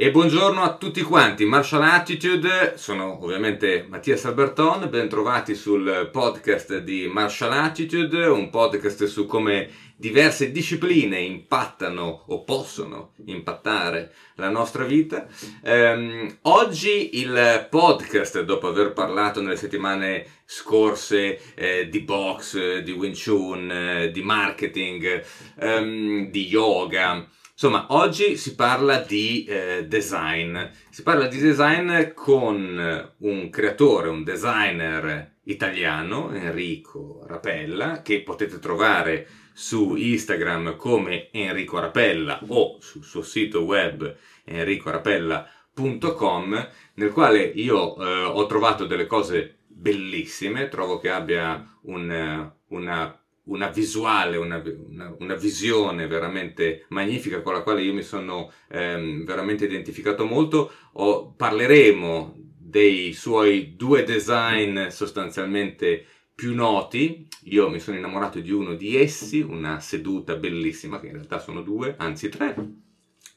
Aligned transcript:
E 0.00 0.12
buongiorno 0.12 0.62
a 0.62 0.76
tutti 0.76 1.02
quanti, 1.02 1.44
Martial 1.44 1.82
Attitude, 1.82 2.74
sono 2.76 3.20
ovviamente 3.20 3.84
Mattias 3.88 4.26
Alberton, 4.26 4.88
ben 4.88 5.08
trovati 5.08 5.56
sul 5.56 6.08
podcast 6.12 6.78
di 6.78 7.08
Martial 7.08 7.52
Attitude, 7.52 8.26
un 8.26 8.48
podcast 8.48 9.06
su 9.06 9.26
come 9.26 9.68
diverse 9.96 10.52
discipline 10.52 11.18
impattano 11.18 12.26
o 12.28 12.44
possono 12.44 13.14
impattare 13.24 14.14
la 14.36 14.50
nostra 14.50 14.84
vita. 14.84 15.26
Um, 15.62 16.32
oggi 16.42 17.18
il 17.18 17.66
podcast, 17.68 18.40
dopo 18.42 18.68
aver 18.68 18.92
parlato 18.92 19.40
nelle 19.40 19.56
settimane 19.56 20.24
scorse 20.44 21.40
eh, 21.56 21.88
di 21.88 21.98
box, 22.02 22.78
di 22.82 22.92
Wing 22.92 23.16
Chun, 23.20 23.68
eh, 23.68 24.10
di 24.12 24.22
marketing, 24.22 25.24
um, 25.56 26.30
di 26.30 26.46
yoga, 26.46 27.28
Insomma, 27.60 27.86
oggi 27.88 28.36
si 28.36 28.54
parla 28.54 28.98
di 28.98 29.42
eh, 29.42 29.84
design. 29.88 30.56
Si 30.90 31.02
parla 31.02 31.26
di 31.26 31.38
design 31.38 32.12
con 32.14 33.10
un 33.16 33.50
creatore, 33.50 34.08
un 34.08 34.22
designer 34.22 35.38
italiano, 35.42 36.32
Enrico 36.32 37.24
Rapella, 37.26 38.00
che 38.02 38.22
potete 38.22 38.60
trovare 38.60 39.26
su 39.52 39.96
Instagram 39.96 40.76
come 40.76 41.30
Enrico 41.32 41.80
Rapella 41.80 42.38
o 42.46 42.78
sul 42.80 43.02
suo 43.02 43.22
sito 43.22 43.62
web 43.62 44.16
enricorapella.com, 44.44 46.68
nel 46.94 47.10
quale 47.10 47.42
io 47.42 47.96
eh, 47.96 48.22
ho 48.22 48.46
trovato 48.46 48.86
delle 48.86 49.06
cose 49.06 49.56
bellissime, 49.66 50.68
trovo 50.68 51.00
che 51.00 51.10
abbia 51.10 51.76
un, 51.82 52.52
una 52.68 53.20
una 53.48 53.68
visuale, 53.68 54.36
una, 54.36 54.62
una, 54.88 55.14
una, 55.18 55.34
visione 55.34 56.06
veramente 56.06 56.84
magnifica 56.88 57.42
con 57.42 57.52
la 57.52 57.62
quale 57.62 57.82
io 57.82 57.92
mi 57.92 58.02
sono 58.02 58.50
ehm, 58.68 59.24
veramente 59.24 59.64
identificato 59.64 60.24
molto. 60.24 60.72
O, 60.94 61.32
parleremo 61.32 62.34
dei 62.58 63.12
suoi 63.12 63.74
due 63.76 64.04
design 64.04 64.88
sostanzialmente 64.88 66.04
più 66.34 66.54
noti. 66.54 67.26
Io 67.44 67.68
mi 67.70 67.80
sono 67.80 67.96
innamorato 67.96 68.40
di 68.40 68.52
uno 68.52 68.74
di 68.74 68.96
essi, 68.96 69.40
una 69.40 69.80
seduta 69.80 70.36
bellissima, 70.36 71.00
che 71.00 71.06
in 71.06 71.14
realtà 71.14 71.38
sono 71.38 71.62
due, 71.62 71.94
anzi 71.98 72.28
tre, 72.28 72.54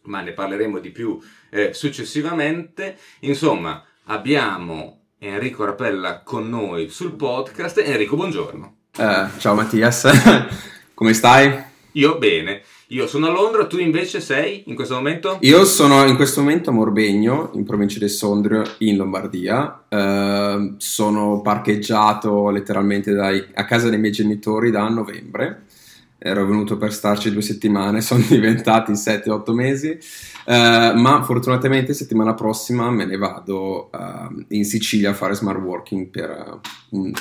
ma 0.04 0.22
ne 0.22 0.34
parleremo 0.34 0.80
di 0.80 0.92
più 0.92 1.18
eh, 1.50 1.74
successivamente. 1.74 2.98
Insomma, 3.22 3.84
abbiamo 4.06 5.06
Enrico 5.18 5.64
Rapella 5.64 6.22
con 6.22 6.50
noi 6.50 6.90
sul 6.90 7.14
podcast. 7.14 7.78
Enrico, 7.78 8.16
buongiorno. 8.18 8.81
Uh, 8.98 9.30
ciao 9.38 9.56
Mattias, 9.56 10.06
come 10.94 11.14
stai? 11.14 11.64
Io 11.94 12.18
bene, 12.18 12.62
io 12.88 13.08
sono 13.08 13.28
a 13.28 13.32
Londra, 13.32 13.66
tu 13.66 13.78
invece 13.78 14.20
sei 14.20 14.64
in 14.66 14.76
questo 14.76 14.96
momento? 14.96 15.38
Io 15.40 15.64
sono 15.64 16.06
in 16.06 16.18
questo 16.18 16.42
momento 16.42 16.72
a 16.72 16.74
Morbegno, 16.74 17.52
in 17.54 17.64
provincia 17.64 18.00
di 18.00 18.10
Sondrio, 18.10 18.64
in 18.80 18.98
Lombardia. 18.98 19.86
Uh, 19.88 20.74
sono 20.76 21.40
parcheggiato 21.40 22.50
letteralmente 22.50 23.14
dai, 23.14 23.42
a 23.54 23.64
casa 23.64 23.88
dei 23.88 23.98
miei 23.98 24.12
genitori 24.12 24.72
da 24.72 24.90
novembre. 24.90 25.68
Ero 26.18 26.46
venuto 26.46 26.76
per 26.76 26.92
starci 26.92 27.32
due 27.32 27.42
settimane, 27.42 28.02
sono 28.04 28.26
diventati 28.28 28.92
7-8 28.92 29.54
mesi, 29.54 29.88
uh, 30.48 31.00
ma 31.00 31.24
fortunatamente 31.24 31.94
settimana 31.94 32.34
prossima 32.34 32.92
me 32.92 33.06
ne 33.06 33.16
vado 33.16 33.90
in 34.50 34.66
Sicilia 34.66 35.12
a 35.12 35.14
fare 35.14 35.34
smart 35.34 35.62
working 35.62 36.08
per 36.08 36.60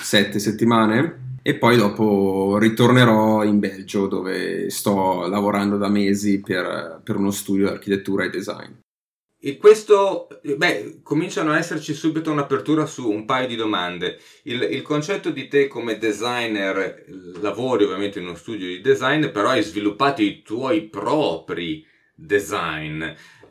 7 0.03 0.39
settimane 0.41 1.29
e 1.43 1.55
poi 1.55 1.77
dopo 1.77 2.59
ritornerò 2.59 3.45
in 3.45 3.59
Belgio 3.59 4.07
dove 4.07 4.69
sto 4.71 5.27
lavorando 5.27 5.77
da 5.77 5.89
mesi 5.89 6.41
per, 6.41 7.01
per 7.03 7.17
uno 7.17 7.31
studio 7.31 7.67
di 7.67 7.73
architettura 7.73 8.25
e 8.25 8.31
design. 8.31 8.73
E 9.43 9.57
questo, 9.57 10.29
beh, 10.43 11.01
cominciano 11.03 11.53
a 11.53 11.57
esserci 11.57 11.95
subito 11.95 12.31
un'apertura 12.31 12.85
su 12.85 13.09
un 13.09 13.25
paio 13.25 13.47
di 13.49 13.57
domande. 13.57 14.19
Il, 14.43 14.61
il, 14.71 14.83
concetto 14.83 15.31
di 15.31 15.49
te 15.49 15.67
come 15.67 15.97
designer, 15.97 17.07
lavori 17.41 17.85
ovviamente 17.85 18.19
in 18.19 18.27
uno 18.27 18.35
studio 18.35 18.67
di 18.67 18.83
design, 18.83 19.29
però 19.29 19.49
hai 19.49 19.63
sviluppato 19.63 20.21
i 20.21 20.43
tuoi 20.43 20.89
propri 20.89 21.87
design. 22.15 23.03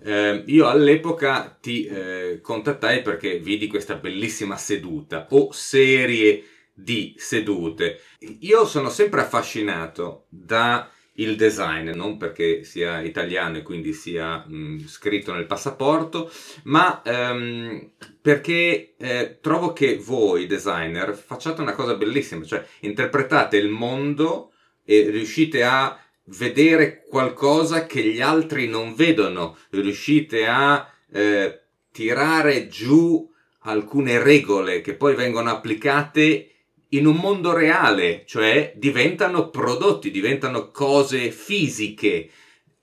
Eh, 0.01 0.43
io 0.45 0.67
all'epoca 0.67 1.57
ti 1.59 1.85
eh, 1.85 2.39
contattai 2.39 3.01
perché 3.01 3.39
vidi 3.39 3.65
questa 3.65 3.95
bellissima 3.95 4.57
seduta 4.57 5.25
o 5.31 5.51
serie 5.51 6.43
di 6.81 7.13
sedute. 7.17 8.01
Io 8.39 8.65
sono 8.65 8.89
sempre 8.89 9.21
affascinato 9.21 10.25
da 10.29 10.89
il 11.19 11.35
design, 11.35 11.89
non 11.89 12.17
perché 12.17 12.63
sia 12.63 13.01
italiano 13.01 13.57
e 13.57 13.63
quindi 13.63 13.93
sia 13.93 14.45
mh, 14.45 14.85
scritto 14.87 15.33
nel 15.33 15.45
passaporto, 15.45 16.31
ma 16.63 17.01
ehm, 17.03 17.91
perché 18.21 18.95
eh, 18.97 19.37
trovo 19.41 19.73
che 19.73 19.97
voi 19.97 20.47
designer 20.47 21.13
facciate 21.13 21.61
una 21.61 21.73
cosa 21.73 21.95
bellissima, 21.95 22.45
cioè 22.45 22.65
interpretate 22.81 23.57
il 23.57 23.69
mondo 23.69 24.53
e 24.85 25.09
riuscite 25.09 25.63
a 25.63 25.99
vedere 26.25 27.05
qualcosa 27.09 27.85
che 27.85 28.01
gli 28.01 28.21
altri 28.21 28.67
non 28.67 28.93
vedono, 28.95 29.57
riuscite 29.71 30.47
a 30.47 30.89
eh, 31.11 31.61
tirare 31.91 32.67
giù 32.67 33.27
alcune 33.63 34.23
regole 34.23 34.79
che 34.81 34.93
poi 34.93 35.15
vengono 35.15 35.49
applicate 35.49 36.49
in 36.89 37.05
un 37.05 37.17
mondo 37.17 37.53
reale, 37.53 38.23
cioè 38.25 38.73
diventano 38.75 39.49
prodotti, 39.49 40.11
diventano 40.11 40.71
cose 40.71 41.31
fisiche, 41.31 42.29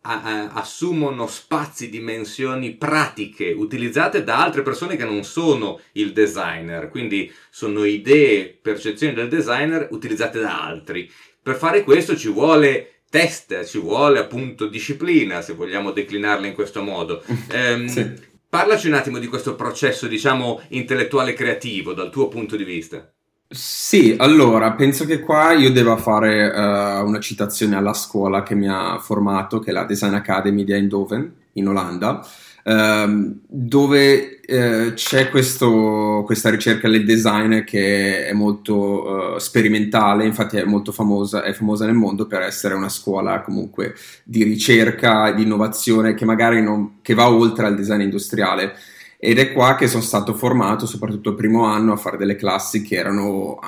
assumono 0.00 1.26
spazi, 1.26 1.88
dimensioni 1.88 2.74
pratiche 2.74 3.50
utilizzate 3.50 4.22
da 4.22 4.44
altre 4.44 4.62
persone 4.62 4.96
che 4.96 5.04
non 5.04 5.24
sono 5.24 5.80
il 5.92 6.12
designer, 6.12 6.88
quindi 6.90 7.32
sono 7.50 7.84
idee, 7.84 8.56
percezioni 8.60 9.14
del 9.14 9.28
designer 9.28 9.88
utilizzate 9.90 10.38
da 10.38 10.64
altri. 10.64 11.10
Per 11.42 11.56
fare 11.56 11.82
questo 11.82 12.16
ci 12.16 12.28
vuole 12.28 13.00
test, 13.10 13.64
ci 13.64 13.78
vuole 13.78 14.20
appunto 14.20 14.66
disciplina, 14.66 15.42
se 15.42 15.54
vogliamo 15.54 15.90
declinarla 15.90 16.46
in 16.46 16.54
questo 16.54 16.82
modo. 16.82 17.24
Um, 17.52 17.86
sì. 17.88 18.34
Parlaci 18.48 18.86
un 18.86 18.94
attimo 18.94 19.18
di 19.18 19.26
questo 19.26 19.56
processo, 19.56 20.06
diciamo, 20.06 20.62
intellettuale 20.68 21.32
creativo 21.32 21.92
dal 21.92 22.10
tuo 22.10 22.28
punto 22.28 22.56
di 22.56 22.64
vista. 22.64 23.10
Sì, 23.48 24.16
allora 24.18 24.72
penso 24.72 25.04
che 25.06 25.20
qua 25.20 25.52
io 25.52 25.70
debba 25.70 25.96
fare 25.96 26.48
uh, 26.48 27.06
una 27.06 27.20
citazione 27.20 27.76
alla 27.76 27.92
scuola 27.92 28.42
che 28.42 28.56
mi 28.56 28.68
ha 28.68 28.98
formato, 28.98 29.60
che 29.60 29.70
è 29.70 29.72
la 29.72 29.84
Design 29.84 30.14
Academy 30.14 30.64
di 30.64 30.72
Eindhoven, 30.72 31.32
in 31.52 31.68
Olanda, 31.68 32.26
uh, 32.64 33.38
dove 33.46 34.40
uh, 34.48 34.94
c'è 34.94 35.30
questo, 35.30 36.24
questa 36.26 36.50
ricerca 36.50 36.88
del 36.88 37.04
design 37.04 37.62
che 37.62 38.26
è 38.26 38.32
molto 38.32 39.36
eh, 39.36 39.40
sperimentale, 39.40 40.26
infatti 40.26 40.56
è 40.56 40.64
molto 40.64 40.90
famosa, 40.90 41.44
è 41.44 41.52
famosa 41.52 41.86
nel 41.86 41.94
mondo 41.94 42.26
per 42.26 42.42
essere 42.42 42.74
una 42.74 42.88
scuola 42.88 43.42
comunque 43.42 43.94
di 44.24 44.42
ricerca, 44.42 45.30
di 45.30 45.44
innovazione 45.44 46.14
che 46.14 46.24
magari 46.24 46.60
non, 46.62 46.98
che 47.00 47.14
va 47.14 47.30
oltre 47.30 47.66
al 47.66 47.76
design 47.76 48.00
industriale 48.00 48.74
ed 49.18 49.38
è 49.38 49.52
qua 49.52 49.76
che 49.76 49.88
sono 49.88 50.02
stato 50.02 50.34
formato, 50.34 50.86
soprattutto 50.86 51.30
il 51.30 51.36
primo 51.36 51.64
anno, 51.64 51.92
a 51.92 51.96
fare 51.96 52.16
delle 52.16 52.36
classi 52.36 52.82
che 52.82 52.96
erano 52.96 53.58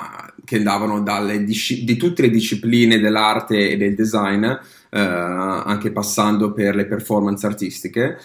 che 0.49 0.57
andavano 0.57 1.03
disci- 1.43 1.83
di 1.83 1.95
tutte 1.95 2.23
le 2.23 2.31
discipline 2.31 2.99
dell'arte 2.99 3.69
e 3.69 3.77
del 3.77 3.93
design, 3.93 4.43
eh, 4.45 4.59
anche 4.99 5.91
passando 5.91 6.51
per 6.53 6.75
le 6.75 6.85
performance 6.85 7.45
artistiche. 7.45 8.17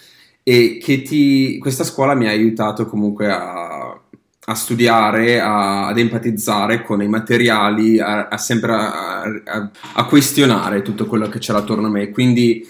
E 0.43 0.79
che 0.83 1.03
ti, 1.03 1.59
questa 1.59 1.85
scuola 1.85 2.15
mi 2.15 2.27
ha 2.27 2.31
aiutato 2.31 2.87
comunque 2.87 3.31
a, 3.31 3.99
a 4.47 4.55
studiare, 4.55 5.41
a, 5.41 5.87
ad 5.87 5.99
empatizzare 5.99 6.83
con 6.83 7.03
i 7.03 7.09
materiali, 7.09 7.99
a, 8.01 8.29
a 8.29 8.39
sempre 8.39 8.73
a, 8.73 10.05
questionare 10.06 10.81
tutto 10.81 11.05
quello 11.06 11.29
che 11.29 11.39
c'era 11.39 11.59
attorno 11.59 11.89
a 11.89 11.91
me. 11.91 12.11
Quindi 12.11 12.67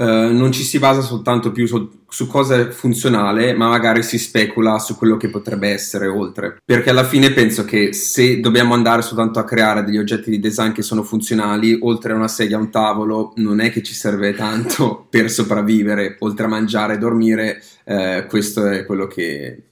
Uh, 0.00 0.32
non 0.32 0.50
ci 0.50 0.62
si 0.62 0.78
basa 0.78 1.02
soltanto 1.02 1.52
più 1.52 1.66
su, 1.66 2.04
su 2.08 2.26
cosa 2.26 2.70
funzionale, 2.70 3.52
ma 3.52 3.68
magari 3.68 4.02
si 4.02 4.16
specula 4.16 4.78
su 4.78 4.96
quello 4.96 5.18
che 5.18 5.28
potrebbe 5.28 5.68
essere 5.68 6.06
oltre. 6.06 6.56
Perché 6.64 6.88
alla 6.88 7.04
fine 7.04 7.32
penso 7.32 7.66
che 7.66 7.92
se 7.92 8.40
dobbiamo 8.40 8.72
andare 8.72 9.02
soltanto 9.02 9.40
a 9.40 9.44
creare 9.44 9.84
degli 9.84 9.98
oggetti 9.98 10.30
di 10.30 10.40
design 10.40 10.72
che 10.72 10.80
sono 10.80 11.02
funzionali, 11.02 11.78
oltre 11.82 12.14
a 12.14 12.16
una 12.16 12.28
sedia 12.28 12.56
a 12.56 12.60
un 12.60 12.70
tavolo, 12.70 13.34
non 13.36 13.60
è 13.60 13.70
che 13.70 13.82
ci 13.82 13.92
serve 13.92 14.32
tanto 14.32 15.04
per 15.10 15.30
sopravvivere, 15.30 16.16
oltre 16.20 16.46
a 16.46 16.48
mangiare 16.48 16.94
e 16.94 16.98
dormire, 16.98 17.62
uh, 17.84 18.26
questo 18.26 18.68
è 18.68 18.86
quello 18.86 19.06
che, 19.06 19.64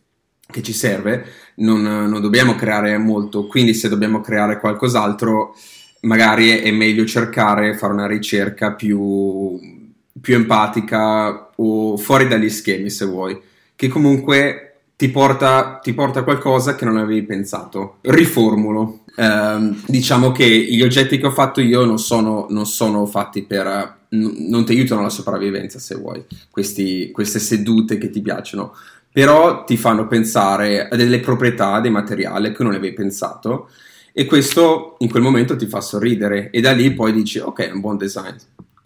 che 0.47 0.63
ci 0.63 0.75
serve. 0.75 1.25
Non, 1.55 1.81
non 1.81 2.21
dobbiamo 2.21 2.55
creare 2.55 2.99
molto, 2.99 3.47
quindi 3.47 3.73
se 3.73 3.89
dobbiamo 3.89 4.21
creare 4.21 4.61
qualcos'altro, 4.61 5.57
magari 6.03 6.51
è 6.51 6.71
meglio 6.71 7.07
cercare, 7.07 7.79
fare 7.79 7.95
una 7.95 8.07
ricerca 8.07 8.75
più 8.75 9.78
più 10.21 10.35
empatica 10.35 11.51
o 11.57 11.97
fuori 11.97 12.29
dagli 12.29 12.51
schemi 12.51 12.91
se 12.91 13.05
vuoi, 13.05 13.41
che 13.75 13.89
comunque 13.89 14.69
ti 14.97 15.11
porta, 15.11 15.79
ti 15.81 15.95
porta 15.95 16.21
a 16.21 16.25
qualcosa 16.25 16.75
che 16.75 16.85
non 16.85 16.97
avevi 16.97 17.23
pensato. 17.23 17.99
Riformulo. 18.01 19.05
Eh, 19.15 19.75
diciamo 19.87 20.33
che 20.33 20.45
gli 20.47 20.83
oggetti 20.83 21.19
che 21.19 21.27
ho 21.27 21.31
fatto 21.31 21.61
io 21.61 21.85
non 21.85 21.99
sono, 21.99 22.47
non 22.51 22.67
sono 22.67 23.07
fatti 23.07 23.45
per, 23.45 23.67
n- 24.11 24.49
non 24.49 24.65
ti 24.65 24.73
aiutano 24.73 25.01
alla 25.01 25.11
sopravvivenza 25.11 25.79
se 25.79 25.95
vuoi, 25.95 26.25
questi, 26.51 27.11
queste 27.13 27.39
sedute 27.39 27.97
che 27.97 28.11
ti 28.11 28.21
piacciono, 28.21 28.75
però 29.13 29.65
ti 29.65 29.77
fanno 29.77 30.07
pensare 30.07 30.89
a 30.89 30.97
delle 30.97 31.21
proprietà 31.21 31.81
dei 31.81 31.91
materiali 31.91 32.53
che 32.53 32.63
non 32.63 32.75
avevi 32.75 32.95
pensato 32.95 33.71
e 34.13 34.27
questo 34.27 34.97
in 34.99 35.11
quel 35.11 35.23
momento 35.23 35.55
ti 35.55 35.67
fa 35.67 35.81
sorridere 35.81 36.51
e 36.51 36.61
da 36.61 36.73
lì 36.73 36.93
poi 36.93 37.13
dici 37.13 37.39
ok 37.39 37.61
è 37.61 37.71
un 37.71 37.81
buon 37.81 37.97
design. 37.97 38.35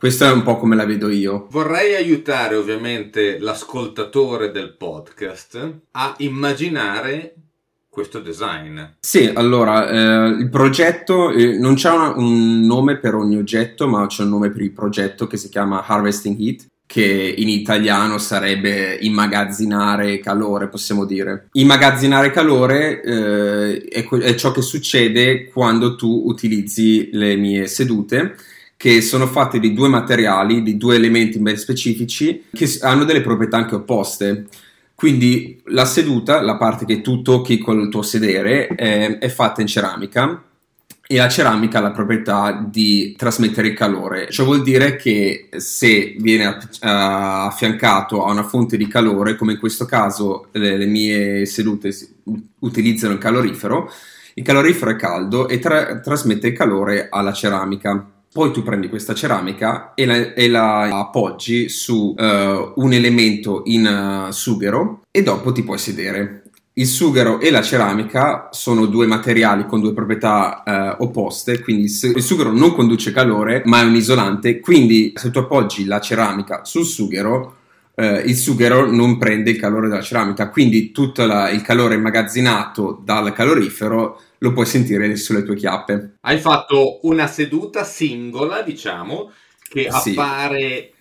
Questo 0.03 0.25
è 0.25 0.33
un 0.33 0.43
po' 0.43 0.57
come 0.57 0.75
la 0.75 0.85
vedo 0.85 1.11
io. 1.11 1.47
Vorrei 1.53 1.95
aiutare 1.95 2.57
ovviamente 2.57 3.39
l'ascoltatore 3.39 4.51
del 4.51 4.75
podcast 4.77 5.77
a 5.93 6.17
immaginare 6.19 7.35
questo 7.89 8.19
design. 8.19 8.81
Sì, 8.99 9.31
allora, 9.33 9.89
eh, 9.89 10.41
il 10.41 10.49
progetto 10.51 11.31
eh, 11.31 11.57
non 11.57 11.77
c'è 11.77 11.93
una, 11.93 12.17
un 12.17 12.63
nome 12.67 12.99
per 12.99 13.15
ogni 13.15 13.37
oggetto, 13.37 13.87
ma 13.87 14.05
c'è 14.09 14.25
un 14.25 14.31
nome 14.31 14.51
per 14.51 14.63
il 14.63 14.73
progetto 14.73 15.29
che 15.29 15.37
si 15.37 15.49
chiama 15.49 15.87
Harvesting 15.87 16.37
Heat, 16.37 16.67
che 16.85 17.35
in 17.39 17.49
italiano 17.49 18.19
sarebbe 18.19 18.99
immagazzinare 19.03 20.19
calore, 20.19 20.69
possiamo 20.69 21.05
dire. 21.05 21.47
Immagazzinare 21.53 22.33
calore 22.33 23.01
eh, 23.03 23.85
è, 23.85 24.09
è 24.09 24.35
ciò 24.35 24.51
che 24.51 24.63
succede 24.63 25.47
quando 25.47 25.95
tu 25.95 26.25
utilizzi 26.27 27.11
le 27.13 27.37
mie 27.37 27.69
sedute 27.69 28.35
che 28.83 29.01
sono 29.01 29.29
fatte 29.29 29.61
di 29.61 29.75
due 29.75 29.87
materiali, 29.87 30.61
di 30.61 30.77
due 30.77 30.97
elementi 30.97 31.39
ben 31.39 31.57
specifici, 31.57 32.47
che 32.53 32.69
hanno 32.81 33.05
delle 33.05 33.21
proprietà 33.21 33.57
anche 33.57 33.77
opposte. 33.77 34.47
Quindi 34.97 35.61
la 35.67 35.85
seduta, 35.85 36.41
la 36.41 36.57
parte 36.57 36.85
che 36.85 37.01
tu 37.01 37.23
tocchi 37.23 37.59
col 37.59 37.89
tuo 37.89 38.03
sedere, 38.03 38.67
è, 38.67 39.19
è 39.19 39.29
fatta 39.29 39.61
in 39.61 39.69
ceramica 39.69 40.43
e 41.07 41.17
la 41.17 41.29
ceramica 41.29 41.79
ha 41.79 41.83
la 41.83 41.93
proprietà 41.93 42.67
di 42.69 43.15
trasmettere 43.17 43.69
il 43.69 43.75
calore. 43.75 44.29
Ciò 44.33 44.43
vuol 44.43 44.65
dire 44.65 44.97
che 44.97 45.49
se 45.57 46.17
viene 46.19 46.59
affiancato 46.81 48.25
a 48.25 48.33
una 48.33 48.43
fonte 48.43 48.77
di 48.77 48.89
calore, 48.89 49.37
come 49.37 49.53
in 49.53 49.59
questo 49.61 49.85
caso 49.85 50.49
le, 50.51 50.77
le 50.77 50.87
mie 50.87 51.47
sedute 51.47 51.97
utilizzano 52.59 53.13
il 53.13 53.21
calorifero, 53.21 53.89
il 54.35 54.43
calorifero 54.43 54.91
è 54.91 54.97
caldo 54.97 55.47
e 55.47 55.61
tra- 55.61 56.01
trasmette 56.01 56.49
il 56.49 56.57
calore 56.57 57.07
alla 57.11 57.33
ceramica. 57.33 58.09
Poi 58.33 58.51
tu 58.51 58.63
prendi 58.63 58.89
questa 58.89 59.13
ceramica 59.13 59.93
e 59.95 60.07
la, 60.07 60.33
e 60.33 60.49
la 60.49 60.85
appoggi 61.01 61.69
su 61.69 62.15
uh, 62.17 62.73
un 62.77 62.93
elemento 62.95 63.61
in 63.67 64.27
uh, 64.29 64.33
sughero 64.33 65.03
e 65.11 65.23
dopo 65.23 65.53
ti 65.53 65.63
puoi 65.63 65.77
sedere. 65.77 66.45
Il 66.73 66.87
sughero 66.87 67.41
e 67.41 67.51
la 67.51 67.61
ceramica 67.61 68.49
sono 68.51 68.87
due 68.87 69.07
materiali 69.07 69.67
con 69.67 69.83
due 69.83 69.93
proprietà 69.93 70.63
uh, 70.99 71.03
opposte, 71.05 71.61
quindi 71.61 71.83
il 71.83 72.23
sughero 72.23 72.51
non 72.51 72.73
conduce 72.73 73.13
calore 73.13 73.61
ma 73.67 73.83
è 73.83 73.85
un 73.85 73.97
isolante, 73.97 74.61
quindi 74.61 75.13
se 75.15 75.31
tu 75.31 75.39
appoggi 75.39 75.85
la 75.85 76.01
ceramica 76.01 76.65
sul 76.65 76.87
sughero 76.87 77.57
il 77.95 78.37
sughero 78.37 78.91
non 78.91 79.19
prende 79.19 79.51
il 79.51 79.59
calore 79.59 79.89
della 79.89 80.03
ceramica, 80.03 80.49
quindi 80.49 80.93
tutto 80.93 81.27
la, 81.27 81.51
il 81.51 81.63
calore 81.63 81.95
immagazzinato 81.95 83.01
dal 83.05 83.33
calorifero 83.33 84.21
lo 84.39 84.53
puoi 84.53 84.67
sentire 84.67 85.15
sulle 85.17 85.43
tue 85.43 85.57
chiappe. 85.57 86.17
Hai 86.21 86.39
fatto 86.39 87.01
una 87.03 87.27
seduta 87.27 87.85
singola, 87.85 88.63
diciamo, 88.63 89.31
che 89.69 89.89
sì. 89.91 90.11
appare 90.11 90.93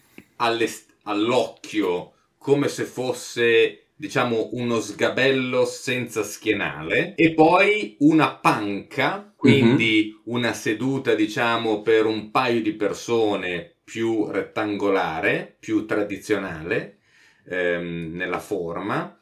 all'occhio 1.03 2.11
come 2.37 2.67
se 2.67 2.83
fosse 2.85 3.81
diciamo 4.01 4.49
uno 4.53 4.79
sgabello 4.79 5.63
senza 5.63 6.23
schienale 6.23 7.13
e 7.13 7.35
poi 7.35 7.97
una 7.99 8.33
panca, 8.33 9.31
quindi 9.35 10.05
mm-hmm. 10.07 10.35
una 10.35 10.53
seduta 10.53 11.13
diciamo 11.13 11.83
per 11.83 12.07
un 12.07 12.31
paio 12.31 12.63
di 12.63 12.73
persone 12.73 13.75
più 13.91 14.25
rettangolare, 14.29 15.57
più 15.59 15.85
tradizionale 15.85 16.99
ehm, 17.45 18.13
nella 18.13 18.39
forma 18.39 19.21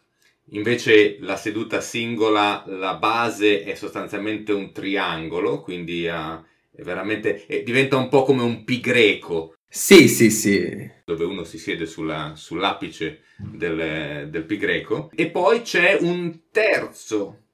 Invece 0.51 1.17
la 1.19 1.35
seduta 1.35 1.79
singola, 1.79 2.63
la 2.67 2.95
base 2.95 3.63
è 3.63 3.75
sostanzialmente 3.75 4.51
un 4.51 4.71
triangolo, 4.71 5.61
quindi 5.61 6.07
uh, 6.07 6.43
è 6.71 6.81
veramente, 6.81 7.45
è, 7.45 7.61
diventa 7.61 7.97
un 7.97 8.09
po' 8.09 8.23
come 8.23 8.41
un 8.41 8.63
pi 8.63 8.79
greco. 8.79 9.55
Sì, 9.67 10.07
sì, 10.07 10.31
sì. 10.31 10.89
Dove 11.05 11.25
uno 11.25 11.43
si 11.43 11.59
siede 11.59 11.85
sulla, 11.85 12.33
sull'apice 12.35 13.21
del, 13.37 14.29
del 14.31 14.43
pi 14.45 14.57
greco. 14.57 15.11
E 15.13 15.29
poi 15.29 15.61
c'è 15.61 15.97
un 16.01 16.39
terzo 16.51 17.48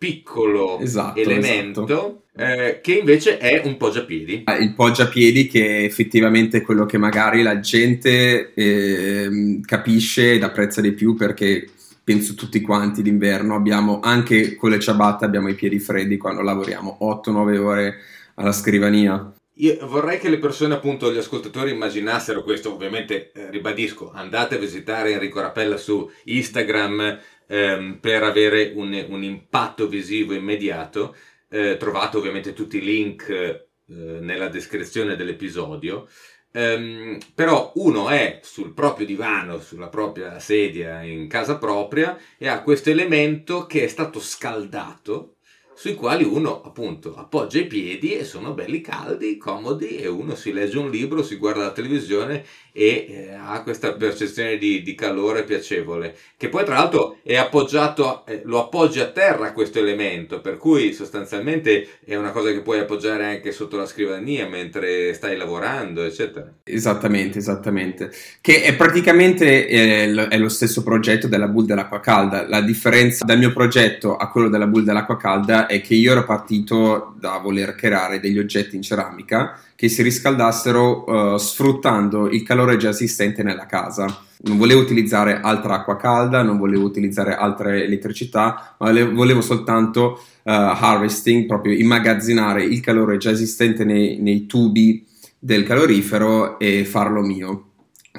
piccolo 0.00 0.78
esatto, 0.78 1.20
elemento 1.20 1.84
esatto. 1.84 2.22
Eh, 2.34 2.80
che 2.80 2.94
invece 2.94 3.36
è 3.36 3.60
un 3.62 3.76
poggiapiedi. 3.76 4.44
Ah, 4.46 4.56
il 4.56 4.72
poggiapiedi 4.72 5.46
che 5.46 5.84
effettivamente 5.84 6.58
è 6.58 6.62
quello 6.62 6.86
che 6.86 6.96
magari 6.96 7.42
la 7.42 7.60
gente 7.60 8.54
eh, 8.54 9.60
capisce 9.62 10.32
ed 10.32 10.42
apprezza 10.42 10.80
di 10.80 10.92
più 10.92 11.14
perché 11.14 11.68
penso 12.02 12.32
tutti 12.34 12.62
quanti 12.62 13.02
d'inverno, 13.02 13.54
abbiamo 13.54 14.00
anche 14.00 14.54
con 14.56 14.70
le 14.70 14.80
ciabatte 14.80 15.26
abbiamo 15.26 15.48
i 15.48 15.54
piedi 15.54 15.78
freddi 15.78 16.16
quando 16.16 16.40
lavoriamo 16.40 16.96
8-9 17.02 17.58
ore 17.58 17.96
alla 18.36 18.52
scrivania. 18.52 19.34
Io 19.56 19.86
vorrei 19.86 20.18
che 20.18 20.30
le 20.30 20.38
persone, 20.38 20.72
appunto, 20.72 21.12
gli 21.12 21.18
ascoltatori 21.18 21.72
immaginassero 21.72 22.42
questo, 22.42 22.72
ovviamente 22.72 23.32
eh, 23.32 23.50
ribadisco, 23.50 24.10
andate 24.14 24.54
a 24.54 24.58
visitare 24.58 25.12
Enrico 25.12 25.42
Rappella 25.42 25.76
su 25.76 26.10
Instagram 26.24 27.18
ehm, 27.50 27.98
per 28.00 28.22
avere 28.22 28.72
un, 28.74 29.06
un, 29.08 29.22
impatto 29.24 29.88
visivo 29.88 30.34
immediato, 30.34 31.16
eh, 31.48 31.76
trovate 31.76 32.16
ovviamente 32.16 32.52
tutti 32.52 32.76
i 32.76 32.82
link 32.82 33.28
eh, 33.28 33.66
nella 33.86 34.48
descrizione 34.48 35.16
dell'episodio. 35.16 36.08
Um, 36.52 37.16
però 37.32 37.70
uno 37.76 38.08
è 38.08 38.40
sul 38.42 38.72
proprio 38.72 39.06
divano, 39.06 39.60
sulla 39.60 39.86
propria 39.86 40.40
sedia 40.40 41.00
in 41.00 41.28
casa 41.28 41.58
propria 41.58 42.18
e 42.38 42.48
ha 42.48 42.62
questo 42.62 42.90
elemento 42.90 43.66
che 43.66 43.84
è 43.84 43.86
stato 43.86 44.18
scaldato 44.18 45.36
sui 45.80 45.94
quali 45.94 46.24
uno 46.24 46.60
appunto 46.60 47.16
appoggia 47.16 47.58
i 47.58 47.66
piedi 47.66 48.14
e 48.14 48.24
sono 48.24 48.52
belli 48.52 48.82
caldi, 48.82 49.38
comodi 49.38 49.96
e 49.96 50.08
uno 50.08 50.34
si 50.34 50.52
legge 50.52 50.76
un 50.76 50.90
libro, 50.90 51.22
si 51.22 51.36
guarda 51.36 51.62
la 51.62 51.72
televisione 51.72 52.44
e 52.72 53.06
eh, 53.08 53.34
ha 53.34 53.62
questa 53.62 53.92
percezione 53.92 54.56
di, 54.56 54.82
di, 54.82 54.94
calore 54.94 55.44
piacevole 55.44 56.14
che 56.36 56.48
poi 56.48 56.64
tra 56.64 56.74
l'altro 56.74 57.18
è 57.22 57.36
appoggiato, 57.36 58.24
eh, 58.26 58.42
lo 58.44 58.64
appoggi 58.64 59.00
a 59.00 59.10
terra 59.10 59.52
questo 59.52 59.78
elemento 59.78 60.40
per 60.40 60.56
cui 60.56 60.92
sostanzialmente 60.92 61.86
è 62.04 62.14
una 62.16 62.30
cosa 62.30 62.50
che 62.52 62.60
puoi 62.60 62.78
appoggiare 62.78 63.24
anche 63.24 63.52
sotto 63.52 63.76
la 63.76 63.86
scrivania 63.86 64.46
mentre 64.48 65.14
stai 65.14 65.36
lavorando 65.36 66.04
eccetera. 66.04 66.52
Esattamente, 66.64 67.38
esattamente. 67.38 68.10
Che 68.40 68.62
è 68.62 68.76
praticamente 68.76 69.66
eh, 69.66 70.28
è 70.28 70.38
lo 70.38 70.48
stesso 70.48 70.82
progetto 70.82 71.26
della 71.26 71.48
bull 71.48 71.66
dell'acqua 71.66 72.00
calda. 72.00 72.46
La 72.48 72.60
differenza 72.60 73.24
dal 73.24 73.38
mio 73.38 73.52
progetto 73.52 74.16
a 74.16 74.28
quello 74.30 74.48
della 74.48 74.66
bull 74.66 74.84
dell'acqua 74.84 75.16
calda 75.16 75.66
è 75.66 75.80
che 75.80 75.94
io 75.94 76.12
ero 76.12 76.24
partito 76.24 77.14
da 77.18 77.38
voler 77.38 77.74
creare 77.74 78.20
degli 78.20 78.38
oggetti 78.38 78.76
in 78.76 78.82
ceramica 78.82 79.60
che 79.80 79.88
si 79.88 80.02
riscaldassero 80.02 81.04
uh, 81.06 81.36
sfruttando 81.38 82.28
il 82.28 82.42
calore 82.42 82.76
già 82.76 82.90
esistente 82.90 83.42
nella 83.42 83.64
casa. 83.64 84.04
Non 84.42 84.58
volevo 84.58 84.82
utilizzare 84.82 85.40
altra 85.40 85.76
acqua 85.76 85.96
calda, 85.96 86.42
non 86.42 86.58
volevo 86.58 86.84
utilizzare 86.84 87.34
altra 87.34 87.74
elettricità, 87.74 88.76
ma 88.78 88.92
volevo 88.92 89.40
soltanto 89.40 90.22
uh, 90.42 90.50
harvesting, 90.50 91.46
proprio 91.46 91.72
immagazzinare 91.72 92.62
il 92.62 92.80
calore 92.80 93.16
già 93.16 93.30
esistente 93.30 93.84
nei, 93.84 94.18
nei 94.20 94.44
tubi 94.44 95.02
del 95.38 95.64
calorifero 95.64 96.58
e 96.58 96.84
farlo 96.84 97.22
mio. 97.22 97.68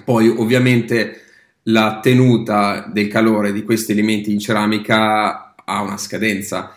Poi 0.04 0.30
ovviamente 0.30 1.22
la 1.66 2.00
tenuta 2.02 2.90
del 2.92 3.08
calore 3.08 3.54
di 3.54 3.64
questi 3.64 3.92
elementi 3.92 4.34
in 4.34 4.40
ceramica 4.40 5.54
ha 5.64 5.82
una 5.84 5.98
scadenza, 5.98 6.74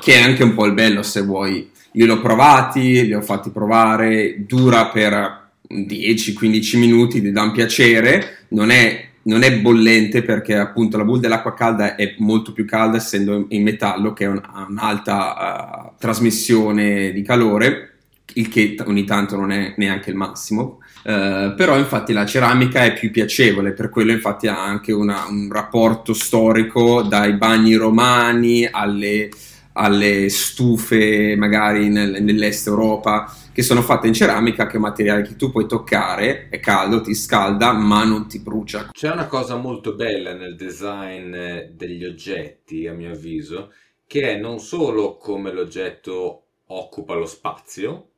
che 0.00 0.14
è 0.14 0.22
anche 0.22 0.42
un 0.42 0.54
po' 0.54 0.64
il 0.64 0.72
bello 0.72 1.02
se 1.02 1.20
vuoi. 1.20 1.71
Li 1.92 2.08
ho 2.08 2.20
provati, 2.20 3.06
li 3.06 3.14
ho 3.14 3.20
fatti 3.20 3.50
provare, 3.50 4.44
dura 4.46 4.86
per 4.86 5.42
10-15 5.72 6.78
minuti, 6.78 7.20
ti 7.20 7.32
dà 7.32 7.42
un 7.42 7.52
piacere, 7.52 8.44
non 8.48 8.70
è, 8.70 9.08
non 9.22 9.42
è, 9.42 9.58
bollente 9.58 10.22
perché 10.22 10.56
appunto 10.56 10.96
la 10.96 11.04
bull 11.04 11.20
dell'acqua 11.20 11.54
calda 11.54 11.96
è 11.96 12.14
molto 12.18 12.52
più 12.52 12.64
calda 12.66 12.98
essendo 12.98 13.46
in 13.48 13.62
metallo 13.62 14.12
che 14.12 14.24
ha 14.24 14.66
un'alta 14.68 15.92
uh, 15.94 15.98
trasmissione 15.98 17.12
di 17.12 17.22
calore, 17.22 17.88
il 18.34 18.48
che 18.48 18.76
ogni 18.86 19.04
tanto 19.04 19.36
non 19.36 19.50
è 19.52 19.74
neanche 19.76 20.10
il 20.10 20.16
massimo. 20.16 20.78
Uh, 21.04 21.54
però 21.56 21.76
infatti 21.78 22.12
la 22.12 22.24
ceramica 22.24 22.84
è 22.84 22.92
più 22.92 23.10
piacevole, 23.10 23.72
per 23.72 23.88
quello 23.88 24.12
infatti 24.12 24.46
ha 24.46 24.62
anche 24.62 24.92
una, 24.92 25.26
un 25.28 25.48
rapporto 25.50 26.12
storico 26.12 27.02
dai 27.02 27.32
bagni 27.32 27.74
romani 27.74 28.68
alle, 28.70 29.28
alle 29.74 30.28
stufe 30.28 31.34
magari 31.36 31.88
nel, 31.88 32.22
nell'est 32.22 32.66
Europa 32.66 33.34
che 33.52 33.62
sono 33.62 33.82
fatte 33.82 34.06
in 34.06 34.14
ceramica 34.14 34.66
che 34.66 34.72
è 34.72 34.76
un 34.76 34.82
materiale 34.82 35.22
che 35.22 35.36
tu 35.36 35.50
puoi 35.50 35.66
toccare, 35.66 36.48
è 36.48 36.60
caldo, 36.60 37.00
ti 37.00 37.14
scalda 37.14 37.72
ma 37.72 38.04
non 38.04 38.26
ti 38.26 38.40
brucia. 38.40 38.90
C'è 38.92 39.10
una 39.10 39.26
cosa 39.26 39.56
molto 39.56 39.94
bella 39.94 40.34
nel 40.34 40.56
design 40.56 41.32
degli 41.72 42.04
oggetti 42.04 42.86
a 42.86 42.92
mio 42.92 43.12
avviso 43.12 43.72
che 44.06 44.34
è 44.34 44.36
non 44.38 44.58
solo 44.58 45.16
come 45.16 45.52
l'oggetto 45.52 46.46
occupa 46.66 47.14
lo 47.14 47.26
spazio 47.26 48.08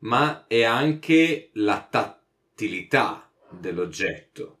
ma 0.00 0.46
è 0.46 0.62
anche 0.62 1.50
la 1.54 1.86
tattilità 1.88 3.28
dell'oggetto. 3.50 4.58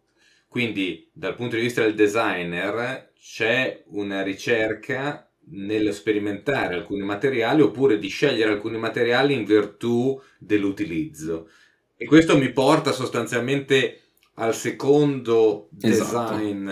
Quindi 0.48 1.08
dal 1.12 1.36
punto 1.36 1.56
di 1.56 1.62
vista 1.62 1.82
del 1.82 1.94
designer 1.94 3.12
c'è 3.20 3.84
una 3.88 4.22
ricerca 4.22 5.27
nello 5.50 5.92
sperimentare 5.92 6.74
alcuni 6.74 7.02
materiali 7.02 7.62
oppure 7.62 7.98
di 7.98 8.08
scegliere 8.08 8.52
alcuni 8.52 8.78
materiali 8.78 9.34
in 9.34 9.44
virtù 9.44 10.20
dell'utilizzo. 10.38 11.48
E 11.96 12.06
questo 12.06 12.38
mi 12.38 12.50
porta 12.52 12.92
sostanzialmente 12.92 14.00
al 14.34 14.54
secondo 14.54 15.68
esatto. 15.80 16.36
design 16.36 16.70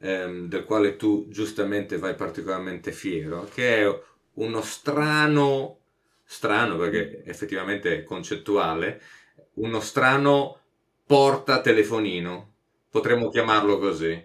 ehm, 0.00 0.48
del 0.48 0.64
quale 0.64 0.96
tu 0.96 1.26
giustamente 1.28 1.98
vai 1.98 2.14
particolarmente 2.14 2.92
fiero, 2.92 3.48
che 3.52 3.82
è 3.82 4.00
uno 4.34 4.60
strano, 4.62 5.78
strano 6.24 6.76
perché 6.76 7.22
effettivamente 7.24 7.96
è 7.96 8.04
concettuale, 8.04 9.00
uno 9.54 9.80
strano 9.80 10.60
porta 11.06 11.60
telefonino, 11.60 12.52
potremmo 12.90 13.30
chiamarlo 13.30 13.78
così. 13.78 14.22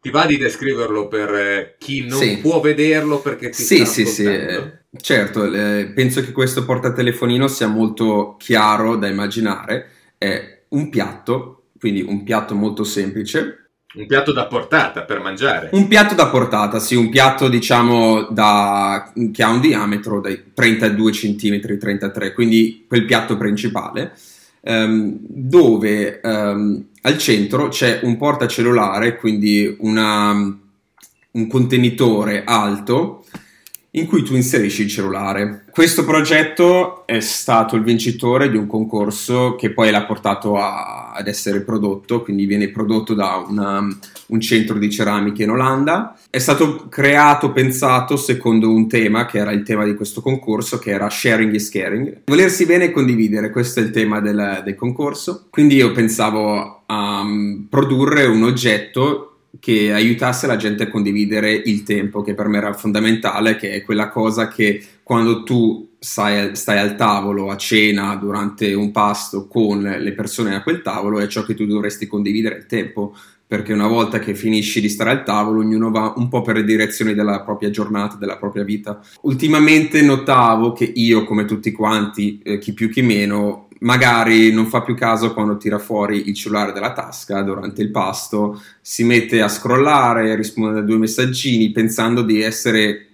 Ti 0.00 0.10
va 0.10 0.26
di 0.26 0.36
descriverlo 0.36 1.08
per 1.08 1.34
eh, 1.34 1.74
chi 1.78 2.06
non 2.06 2.18
sì. 2.18 2.38
può 2.38 2.60
vederlo 2.60 3.20
perché 3.20 3.50
ti 3.50 3.62
sì, 3.62 3.76
sta 3.78 3.84
Sì, 3.86 4.06
sì, 4.06 4.24
eh, 4.24 4.72
certo, 4.96 5.52
eh, 5.52 5.90
penso 5.94 6.20
che 6.20 6.32
questo 6.32 6.64
portatelefonino 6.64 7.48
sia 7.48 7.66
molto 7.66 8.36
chiaro 8.38 8.96
da 8.96 9.08
immaginare. 9.08 9.90
È 10.16 10.64
un 10.68 10.88
piatto, 10.90 11.68
quindi 11.78 12.02
un 12.02 12.22
piatto 12.22 12.54
molto 12.54 12.84
semplice. 12.84 13.70
Un 13.94 14.06
piatto 14.06 14.32
da 14.32 14.46
portata 14.46 15.02
per 15.04 15.20
mangiare. 15.20 15.70
Un 15.72 15.88
piatto 15.88 16.14
da 16.14 16.26
portata, 16.26 16.78
sì, 16.78 16.94
un 16.94 17.08
piatto 17.08 17.48
diciamo 17.48 18.28
da, 18.30 19.12
che 19.32 19.42
ha 19.42 19.48
un 19.48 19.60
diametro 19.60 20.20
dai 20.20 20.52
32 20.52 21.10
cm, 21.12 21.78
33, 21.78 22.32
quindi 22.34 22.84
quel 22.86 23.06
piatto 23.06 23.36
principale 23.36 24.12
ehm, 24.66 25.18
dove 25.20 26.20
ehm, 26.20 26.86
al 27.02 27.18
centro 27.18 27.68
c'è 27.68 28.00
un 28.02 28.16
portacellulare, 28.16 29.16
quindi 29.16 29.76
una, 29.78 30.32
un 30.32 31.46
contenitore 31.46 32.42
alto 32.44 33.24
in 33.92 34.06
cui 34.06 34.22
tu 34.22 34.34
inserisci 34.34 34.82
il 34.82 34.88
cellulare. 34.90 35.64
Questo 35.70 36.04
progetto 36.04 37.06
è 37.06 37.20
stato 37.20 37.76
il 37.76 37.82
vincitore 37.82 38.50
di 38.50 38.56
un 38.56 38.66
concorso 38.66 39.54
che 39.54 39.72
poi 39.72 39.90
l'ha 39.90 40.04
portato 40.04 40.56
a, 40.56 41.05
ad 41.16 41.28
essere 41.28 41.62
prodotto, 41.62 42.22
quindi 42.22 42.46
viene 42.46 42.68
prodotto 42.68 43.14
da 43.14 43.44
una, 43.48 43.86
un 44.26 44.40
centro 44.40 44.78
di 44.78 44.90
ceramica 44.90 45.42
in 45.42 45.50
Olanda. 45.50 46.18
È 46.28 46.38
stato 46.38 46.86
creato, 46.88 47.52
pensato 47.52 48.16
secondo 48.16 48.70
un 48.70 48.88
tema 48.88 49.26
che 49.26 49.38
era 49.38 49.52
il 49.52 49.62
tema 49.62 49.84
di 49.84 49.94
questo 49.94 50.20
concorso, 50.20 50.78
che 50.78 50.90
era 50.90 51.08
sharing 51.08 51.52
is 51.54 51.70
caring. 51.70 52.22
Volersi 52.26 52.66
bene 52.66 52.84
e 52.84 52.90
condividere, 52.90 53.50
questo 53.50 53.80
è 53.80 53.82
il 53.82 53.90
tema 53.90 54.20
del, 54.20 54.62
del 54.64 54.74
concorso. 54.74 55.46
Quindi 55.50 55.76
io 55.76 55.92
pensavo 55.92 56.82
a 56.86 57.20
um, 57.20 57.66
produrre 57.68 58.26
un 58.26 58.42
oggetto 58.42 59.30
che 59.58 59.92
aiutasse 59.92 60.46
la 60.46 60.56
gente 60.56 60.84
a 60.84 60.88
condividere 60.88 61.52
il 61.52 61.82
tempo, 61.82 62.22
che 62.22 62.34
per 62.34 62.48
me 62.48 62.58
era 62.58 62.72
fondamentale, 62.74 63.56
che 63.56 63.72
è 63.72 63.82
quella 63.82 64.08
cosa 64.08 64.48
che 64.48 64.84
quando 65.06 65.44
tu 65.44 65.94
stai, 66.00 66.56
stai, 66.56 66.78
al 66.78 66.96
tavolo 66.96 67.52
a 67.52 67.56
cena 67.56 68.16
durante 68.16 68.74
un 68.74 68.90
pasto 68.90 69.46
con 69.46 69.80
le 69.80 70.12
persone 70.14 70.52
a 70.52 70.64
quel 70.64 70.82
tavolo 70.82 71.20
è 71.20 71.28
ciò 71.28 71.44
che 71.44 71.54
tu 71.54 71.64
dovresti 71.64 72.08
condividere 72.08 72.56
il 72.56 72.66
tempo 72.66 73.14
perché 73.46 73.72
una 73.72 73.86
volta 73.86 74.18
che 74.18 74.34
finisci 74.34 74.80
di 74.80 74.88
stare 74.88 75.10
al 75.10 75.22
tavolo 75.22 75.60
ognuno 75.60 75.92
va 75.92 76.12
un 76.16 76.26
po' 76.26 76.42
per 76.42 76.56
le 76.56 76.64
direzioni 76.64 77.14
della 77.14 77.42
propria 77.42 77.70
giornata, 77.70 78.16
della 78.16 78.36
propria 78.36 78.64
vita. 78.64 79.00
Ultimamente 79.20 80.02
notavo 80.02 80.72
che 80.72 80.90
io, 80.92 81.22
come 81.22 81.44
tutti 81.44 81.70
quanti, 81.70 82.40
eh, 82.42 82.58
chi 82.58 82.72
più 82.72 82.90
chi 82.90 83.02
meno, 83.02 83.68
magari 83.82 84.50
non 84.50 84.66
fa 84.66 84.82
più 84.82 84.96
caso 84.96 85.32
quando 85.32 85.56
tira 85.56 85.78
fuori 85.78 86.28
il 86.28 86.34
cellulare 86.34 86.72
dalla 86.72 86.92
tasca 86.92 87.42
durante 87.42 87.80
il 87.80 87.92
pasto, 87.92 88.60
si 88.80 89.04
mette 89.04 89.40
a 89.40 89.46
scrollare, 89.46 90.34
risponde 90.34 90.80
a 90.80 90.82
due 90.82 90.98
messaggini 90.98 91.70
pensando 91.70 92.22
di 92.22 92.42
essere, 92.42 93.06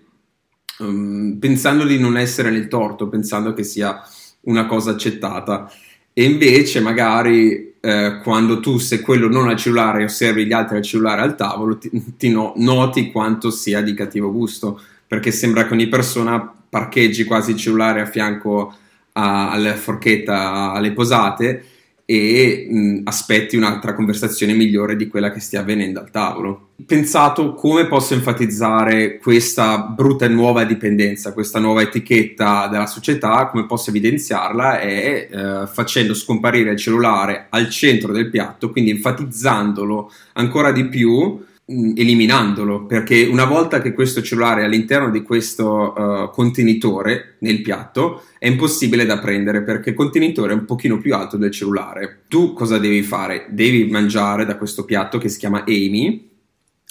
um, 0.79 1.37
pensando 1.39 1.85
di 1.85 1.99
non 1.99 2.17
essere 2.17 2.51
nel 2.51 2.69
torto, 2.69 3.09
pensando 3.09 3.53
che 3.53 3.63
sia 3.63 4.03
una 4.43 4.67
cosa 4.67 4.91
accettata. 4.93 5.71
E 6.13 6.25
invece 6.25 6.81
magari 6.81 7.75
eh, 7.81 8.21
quando 8.23 8.61
tu 8.61 8.79
sei 8.79 9.01
quello 9.01 9.29
non 9.29 9.49
al 9.49 9.57
cellulare 9.57 10.03
e 10.03 10.05
osservi 10.05 10.47
gli 10.47 10.53
altri 10.53 10.77
al 10.77 10.83
cellulare 10.83 11.23
al 11.23 11.37
tavolo, 11.37 11.79
ti, 11.79 11.91
ti 12.17 12.31
no, 12.31 12.53
noti 12.57 13.11
quanto 13.11 13.51
sia 13.51 13.81
di 13.81 13.95
cattivo 13.95 14.31
gusto, 14.31 14.81
perché 15.07 15.31
sembra 15.31 15.67
che 15.67 15.73
ogni 15.73 15.89
persona 15.89 16.41
parcheggi 16.69 17.25
quasi 17.25 17.53
il 17.53 17.57
cellulare 17.57 18.01
a 18.01 18.07
fianco 18.07 18.75
a, 19.13 19.51
alla 19.51 19.75
forchetta 19.75 20.73
alle 20.73 20.93
posate 20.93 21.65
e 22.13 22.67
mh, 22.69 23.01
aspetti 23.05 23.57
un'altra 23.57 23.95
conversazione 23.95 24.53
migliore 24.53 24.97
di 24.97 25.09
quella 25.09 25.31
che 25.33 25.41
stia 25.41 25.61
avvenendo 25.61 25.99
al 25.99 26.11
tavolo. 26.11 26.73
Pensato 26.85 27.55
come 27.55 27.87
posso 27.87 28.13
enfatizzare 28.13 29.17
questa 29.17 29.79
brutta 29.79 30.27
e 30.27 30.29
nuova 30.29 30.65
dipendenza, 30.65 31.33
questa 31.33 31.59
nuova 31.59 31.81
etichetta 31.81 32.69
della 32.69 32.87
società, 32.87 33.47
come 33.47 33.65
posso 33.65 33.89
evidenziarla 33.89 34.81
è 34.81 35.29
eh, 35.31 35.67
facendo 35.67 36.13
scomparire 36.13 36.73
il 36.73 36.79
cellulare 36.79 37.47
al 37.49 37.71
centro 37.71 38.13
del 38.13 38.29
piatto, 38.29 38.71
quindi 38.71 38.91
enfatizzandolo 38.91 40.13
ancora 40.35 40.71
di 40.71 40.89
più 40.89 41.43
eliminandolo 41.65 42.87
perché 42.87 43.29
una 43.31 43.45
volta 43.45 43.81
che 43.81 43.93
questo 43.93 44.21
cellulare 44.21 44.63
è 44.63 44.65
all'interno 44.65 45.11
di 45.11 45.23
questo 45.23 45.95
uh, 45.97 46.31
contenitore 46.31 47.37
nel 47.39 47.63
piatto 47.63 48.25
è 48.39 48.49
impossibile 48.49 49.07
da 49.07 49.19
prendere 49.19 49.63
perché 49.63 49.91
il 49.91 49.95
contenitore 49.95 50.53
è 50.53 50.57
un 50.57 50.65
pochino 50.65 50.99
più 50.99 51.15
alto 51.15 51.37
del 51.37 51.53
cellulare 51.53 52.23
tu 52.27 52.53
cosa 52.53 52.79
devi 52.79 53.03
fare? 53.03 53.47
devi 53.51 53.89
mangiare 53.89 54.45
da 54.45 54.57
questo 54.57 54.85
piatto 54.85 55.19
che 55.19 55.29
si 55.29 55.39
chiama 55.39 55.61
Amy 55.61 56.31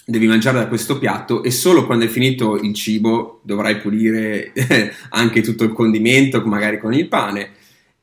devi 0.06 0.26
mangiare 0.26 0.60
da 0.60 0.68
questo 0.68 0.98
piatto 0.98 1.44
e 1.44 1.52
solo 1.52 1.86
quando 1.86 2.06
è 2.06 2.08
finito 2.08 2.56
il 2.56 2.74
cibo 2.74 3.42
dovrai 3.44 3.78
pulire 3.78 4.54
anche 5.10 5.42
tutto 5.42 5.66
il 5.66 5.74
condimento 5.74 6.42
magari 6.46 6.80
con 6.80 6.94
il 6.94 7.10
pane 7.10 7.52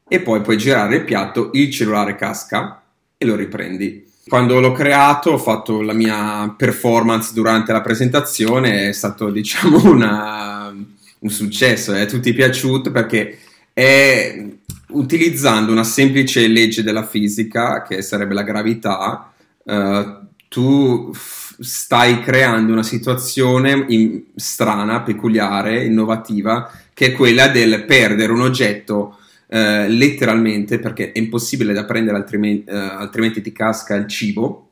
e 0.06 0.20
poi 0.20 0.42
puoi 0.42 0.58
girare 0.58 0.96
il 0.96 1.04
piatto 1.04 1.48
il 1.54 1.70
cellulare 1.70 2.14
casca 2.14 2.82
e 3.16 3.24
lo 3.24 3.34
riprendi 3.34 4.04
quando 4.28 4.60
l'ho 4.60 4.72
creato, 4.72 5.32
ho 5.32 5.38
fatto 5.38 5.80
la 5.80 5.92
mia 5.92 6.54
performance 6.56 7.32
durante 7.32 7.72
la 7.72 7.80
presentazione, 7.80 8.88
è 8.88 8.92
stato 8.92 9.30
diciamo 9.32 9.90
una, 9.90 10.72
un 11.18 11.30
successo, 11.30 11.92
è 11.92 12.02
a 12.02 12.06
tutti 12.06 12.32
piaciuto? 12.32 12.92
Perché 12.92 13.38
è 13.72 14.46
utilizzando 14.90 15.72
una 15.72 15.84
semplice 15.84 16.46
legge 16.46 16.82
della 16.82 17.04
fisica, 17.04 17.82
che 17.82 18.02
sarebbe 18.02 18.34
la 18.34 18.42
gravità, 18.42 19.32
eh, 19.64 20.16
tu 20.48 21.12
stai 21.60 22.20
creando 22.22 22.72
una 22.72 22.82
situazione 22.82 23.84
in, 23.88 24.22
strana, 24.36 25.02
peculiare, 25.02 25.84
innovativa, 25.84 26.70
che 26.94 27.06
è 27.06 27.12
quella 27.12 27.48
del 27.48 27.84
perdere 27.84 28.32
un 28.32 28.40
oggetto 28.42 29.17
eh, 29.48 29.88
letteralmente 29.88 30.78
perché 30.78 31.12
è 31.12 31.18
impossibile 31.18 31.72
da 31.72 31.84
prendere 31.84 32.18
altrimenti, 32.18 32.70
eh, 32.70 32.76
altrimenti 32.76 33.40
ti 33.40 33.52
casca 33.52 33.94
il 33.94 34.06
cibo. 34.06 34.64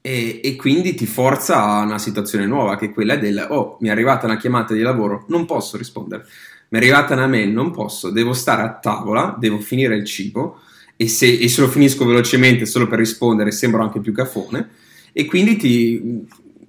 E, 0.00 0.40
e, 0.44 0.56
quindi 0.56 0.94
ti 0.94 1.06
forza 1.06 1.62
a 1.62 1.82
una 1.82 1.98
situazione 1.98 2.44
nuova 2.44 2.76
che 2.76 2.86
è 2.86 2.92
quella 2.92 3.16
del 3.16 3.46
oh 3.48 3.78
mi 3.80 3.88
è 3.88 3.90
arrivata 3.90 4.26
una 4.26 4.36
chiamata 4.36 4.74
di 4.74 4.82
lavoro 4.82 5.24
non 5.28 5.46
posso 5.46 5.78
rispondere. 5.78 6.26
Mi 6.68 6.78
è 6.78 6.82
arrivata 6.82 7.14
una 7.14 7.26
mail 7.26 7.50
non 7.50 7.70
posso. 7.70 8.10
Devo 8.10 8.32
stare 8.32 8.62
a 8.62 8.74
tavola 8.74 9.36
devo 9.38 9.60
finire 9.60 9.96
il 9.96 10.04
cibo. 10.04 10.60
E 10.96 11.08
se, 11.08 11.26
e 11.26 11.48
se 11.48 11.60
lo 11.60 11.68
finisco 11.68 12.04
velocemente 12.04 12.66
solo 12.66 12.86
per 12.86 12.98
rispondere 12.98 13.50
sembro 13.50 13.82
anche 13.82 14.00
più 14.00 14.12
cafone. 14.12 14.70
E 15.12 15.24
quindi 15.24 15.56
ti, 15.56 16.26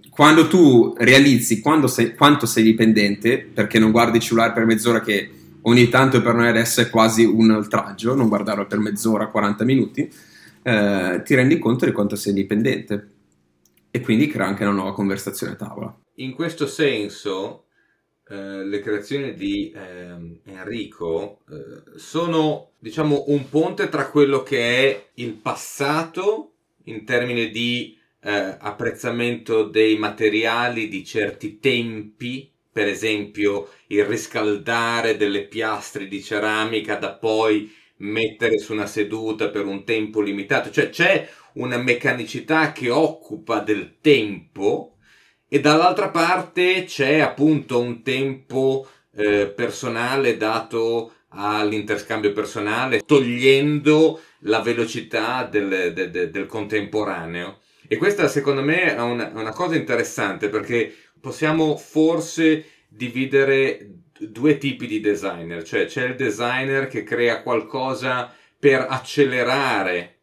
quando 0.10 0.48
tu 0.48 0.94
realizzi 0.98 1.62
sei, 1.88 2.15
quanto 2.15 2.46
sei 2.46 2.63
dipendente 2.63 3.48
perché 3.53 3.79
non 3.79 3.91
guardi 3.91 4.17
il 4.17 4.24
cellulare 4.24 4.53
per 4.53 4.65
mezz'ora 4.65 5.01
che 5.01 5.29
ogni 5.68 5.90
tanto 5.90 6.22
per 6.22 6.34
noi 6.34 6.48
adesso 6.48 6.82
è 6.82 6.90
quasi 6.90 7.24
un 7.24 7.52
oltraggio, 7.52 8.16
non 8.16 8.28
guardarlo 8.28 8.66
per 8.66 8.80
mezz'ora, 8.80 9.28
40 9.28 9.64
minuti, 9.64 10.12
eh, 10.64 11.22
ti 11.24 11.36
rendi 11.36 11.60
conto 11.60 11.86
di 11.86 11.92
quanto 11.92 12.16
sei 12.16 12.34
dipendente 12.34 13.12
e 13.92 14.02
quindi 14.02 14.28
crea 14.28 14.48
anche 14.48 14.64
una 14.64 14.74
nuova 14.74 14.94
conversazione 14.94 15.54
a 15.54 15.56
tavola. 15.56 16.00
In 16.16 16.34
questo 16.34 16.68
senso, 16.68 17.66
eh, 18.28 18.64
le 18.66 18.80
creazioni 18.80 19.34
di 19.34 19.72
eh, 19.72 20.42
Enrico 20.46 21.42
sono, 21.96 22.72
diciamo, 22.80 23.26
un 23.28 23.48
ponte 23.50 23.90
tra 23.90 24.08
quello 24.10 24.44
che 24.44 24.90
è 24.90 25.10
il 25.16 25.34
passato 25.34 26.54
in 26.86 27.06
termini 27.06 27.50
di 27.50 27.98
eh, 28.22 28.58
apprezzamento 28.60 29.64
dei 29.64 29.98
materiali 29.98 30.88
di 30.88 31.06
certi 31.06 31.60
tempi 31.60 32.52
per 32.75 32.89
esempio 32.89 33.70
il 33.88 34.03
riscaldare 34.03 35.15
delle 35.15 35.44
piastre 35.46 36.10
di 36.10 36.22
ceramica 36.22 36.96
da 36.96 37.13
poi 37.13 37.74
mettere 38.00 38.58
su 38.58 38.74
una 38.74 38.86
seduta 38.86 39.48
per 39.48 39.65
un 39.65 39.86
tempo 39.86 40.20
limitato, 40.20 40.70
cioè 40.72 40.89
c'è 40.89 41.25
una 41.53 41.77
meccanicità 41.77 42.74
che 42.74 42.89
occupa 42.89 43.60
del 43.60 44.00
tempo 44.01 44.98
e 45.48 45.62
dall'altra 45.62 46.10
parte 46.10 46.84
c'è 46.84 47.20
appunto 47.20 47.79
un 47.79 48.03
tempo 48.03 48.89
eh, 49.15 49.48
personale 49.48 50.36
dato 50.36 51.13
all'interscambio 51.29 52.34
personale, 52.34 53.03
togliendo 53.05 54.20
la 54.39 54.60
velocità 54.60 55.48
del, 55.50 55.94
del, 55.94 56.29
del 56.29 56.46
contemporaneo. 56.46 57.60
E 57.88 57.98
questa 57.98 58.27
secondo 58.27 58.63
me 58.63 58.96
è 58.96 59.00
una, 59.00 59.32
una 59.34 59.51
cosa 59.51 59.75
interessante 59.75 60.50
perché 60.50 60.94
possiamo 61.25 61.75
forse 61.75 62.65
dividere 62.88 64.01
due 64.20 64.60
tipi 64.60 64.86
di 64.86 65.00
designer, 65.00 65.63
cioè 65.63 65.88
c'è 65.88 66.05
il 66.05 66.15
designer 66.15 66.88
che 66.88 67.01
crea 67.01 67.41
qualcosa 67.41 68.32
per 68.60 68.86
accelerare 68.88 70.17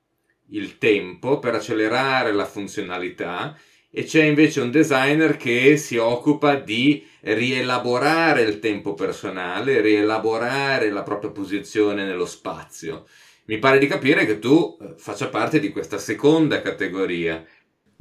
il 0.50 0.78
tempo, 0.78 1.40
per 1.40 1.56
accelerare 1.56 2.30
la 2.30 2.44
funzionalità 2.44 3.58
e 3.90 4.04
c'è 4.04 4.22
invece 4.22 4.60
un 4.60 4.70
designer 4.70 5.36
che 5.36 5.76
si 5.76 5.96
occupa 5.96 6.54
di 6.54 7.04
rielaborare 7.22 8.42
il 8.42 8.60
tempo 8.60 8.94
personale, 8.94 9.80
rielaborare 9.80 10.88
la 10.90 11.02
propria 11.02 11.30
posizione 11.30 12.04
nello 12.04 12.26
spazio. 12.26 13.06
Mi 13.46 13.58
pare 13.58 13.78
di 13.78 13.88
capire 13.88 14.24
che 14.24 14.38
tu 14.38 14.78
eh, 14.80 14.94
faccia 14.96 15.26
parte 15.26 15.58
di 15.58 15.70
questa 15.70 15.98
seconda 15.98 16.62
categoria. 16.62 17.44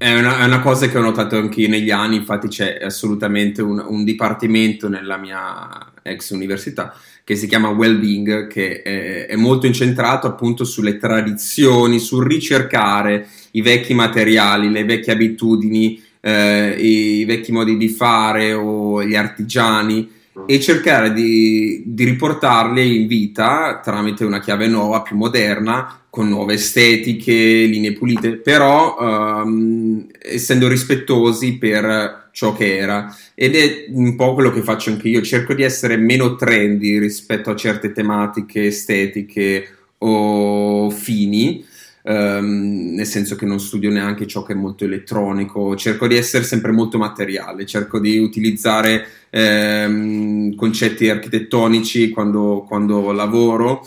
È 0.01 0.17
una, 0.17 0.39
è 0.39 0.45
una 0.45 0.61
cosa 0.61 0.87
che 0.87 0.97
ho 0.97 1.01
notato 1.03 1.37
anche 1.37 1.67
negli 1.67 1.91
anni, 1.91 2.15
infatti 2.15 2.47
c'è 2.47 2.79
assolutamente 2.81 3.61
un, 3.61 3.85
un 3.87 4.03
dipartimento 4.03 4.89
nella 4.89 5.15
mia 5.15 5.91
ex 6.01 6.31
università 6.31 6.95
che 7.23 7.35
si 7.35 7.45
chiama 7.45 7.69
Wellbeing, 7.69 8.47
che 8.47 8.81
è, 8.81 9.27
è, 9.27 9.35
molto 9.35 9.67
incentrato 9.67 10.25
appunto 10.25 10.63
sulle 10.63 10.97
tradizioni, 10.97 11.99
sul 11.99 12.25
ricercare 12.25 13.27
i 13.51 13.61
vecchi 13.61 13.93
materiali, 13.93 14.71
le 14.71 14.85
vecchie 14.85 15.13
abitudini, 15.13 16.01
eh, 16.19 16.75
i 16.79 17.23
vecchi 17.25 17.51
modi 17.51 17.77
di 17.77 17.89
fare 17.89 18.53
o 18.53 19.03
gli 19.03 19.13
artigiani 19.13 20.09
e 20.53 20.59
cercare 20.59 21.13
di, 21.13 21.81
di, 21.85 22.03
riportarli 22.03 23.01
in 23.03 23.07
vita 23.07 23.79
tramite 23.81 24.25
una 24.25 24.41
chiave 24.41 24.67
nuova, 24.67 25.01
più 25.01 25.15
moderna, 25.15 26.03
con 26.09 26.27
nuove 26.27 26.55
estetiche, 26.55 27.31
linee 27.31 27.93
pulite, 27.93 28.35
però 28.35 28.97
um, 28.99 30.05
essendo 30.21 30.67
rispettosi 30.67 31.57
per 31.57 32.31
ciò 32.33 32.53
che 32.53 32.75
era. 32.75 33.15
Ed 33.33 33.55
è 33.55 33.85
un 33.91 34.17
po' 34.17 34.33
quello 34.33 34.51
che 34.51 34.61
faccio 34.61 34.89
anche 34.89 35.07
io, 35.07 35.21
cerco 35.21 35.53
di 35.53 35.63
essere 35.63 35.95
meno 35.95 36.35
trendy 36.35 36.99
rispetto 36.99 37.49
a 37.49 37.55
certe 37.55 37.93
tematiche 37.93 38.65
estetiche 38.65 39.69
o 39.99 40.89
fini 40.89 41.65
Um, 42.03 42.95
nel 42.95 43.05
senso 43.05 43.35
che 43.35 43.45
non 43.45 43.59
studio 43.59 43.91
neanche 43.91 44.25
ciò 44.25 44.41
che 44.41 44.53
è 44.53 44.55
molto 44.55 44.85
elettronico, 44.85 45.75
cerco 45.75 46.07
di 46.07 46.15
essere 46.15 46.43
sempre 46.43 46.71
molto 46.71 46.97
materiale, 46.97 47.67
cerco 47.67 47.99
di 47.99 48.17
utilizzare 48.17 49.05
um, 49.29 50.55
concetti 50.55 51.09
architettonici 51.09 52.09
quando, 52.09 52.65
quando, 52.67 53.11
lavoro 53.11 53.85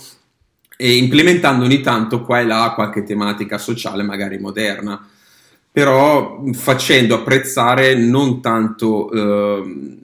e 0.77 0.97
implementando 0.97 1.65
ogni 1.65 1.81
tanto 1.81 2.23
qua 2.23 2.39
e 2.39 2.45
là 2.45 2.73
qualche 2.77 3.03
tematica 3.03 3.59
sociale 3.59 4.05
magari 4.05 4.39
moderna, 4.39 5.05
però 5.73 6.45
facendo 6.53 7.17
apprezzare 7.17 7.97
non 7.97 8.41
tanto 8.41 9.09
uh, 9.09 10.03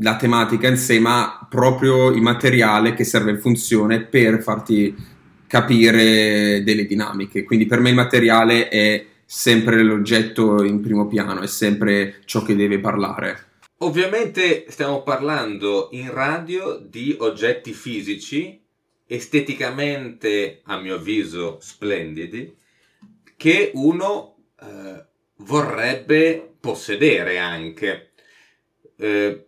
la 0.00 0.16
tematica 0.16 0.68
in 0.68 0.78
sé, 0.78 0.98
ma 0.98 1.46
proprio 1.50 2.08
il 2.08 2.22
materiale 2.22 2.94
che 2.94 3.04
serve 3.04 3.32
in 3.32 3.40
funzione 3.40 4.00
per 4.00 4.42
farti 4.42 5.18
capire 5.50 6.62
delle 6.62 6.86
dinamiche. 6.86 7.42
Quindi 7.42 7.66
per 7.66 7.80
me 7.80 7.88
il 7.88 7.96
materiale 7.96 8.68
è 8.68 9.04
sempre 9.24 9.82
l'oggetto 9.82 10.62
in 10.62 10.80
primo 10.80 11.08
piano, 11.08 11.40
è 11.40 11.48
sempre 11.48 12.20
ciò 12.24 12.42
che 12.44 12.54
deve 12.54 12.78
parlare. 12.78 13.48
Ovviamente 13.78 14.66
stiamo 14.68 15.02
parlando 15.02 15.88
in 15.90 16.12
radio 16.12 16.76
di 16.76 17.16
oggetti 17.18 17.72
fisici, 17.72 18.62
esteticamente, 19.08 20.60
a 20.66 20.78
mio 20.78 20.94
avviso, 20.94 21.58
splendidi, 21.60 22.56
che 23.36 23.72
uno 23.74 24.36
eh, 24.60 25.04
vorrebbe 25.38 26.54
possedere 26.60 27.38
anche. 27.38 28.10
Eh, 28.96 29.46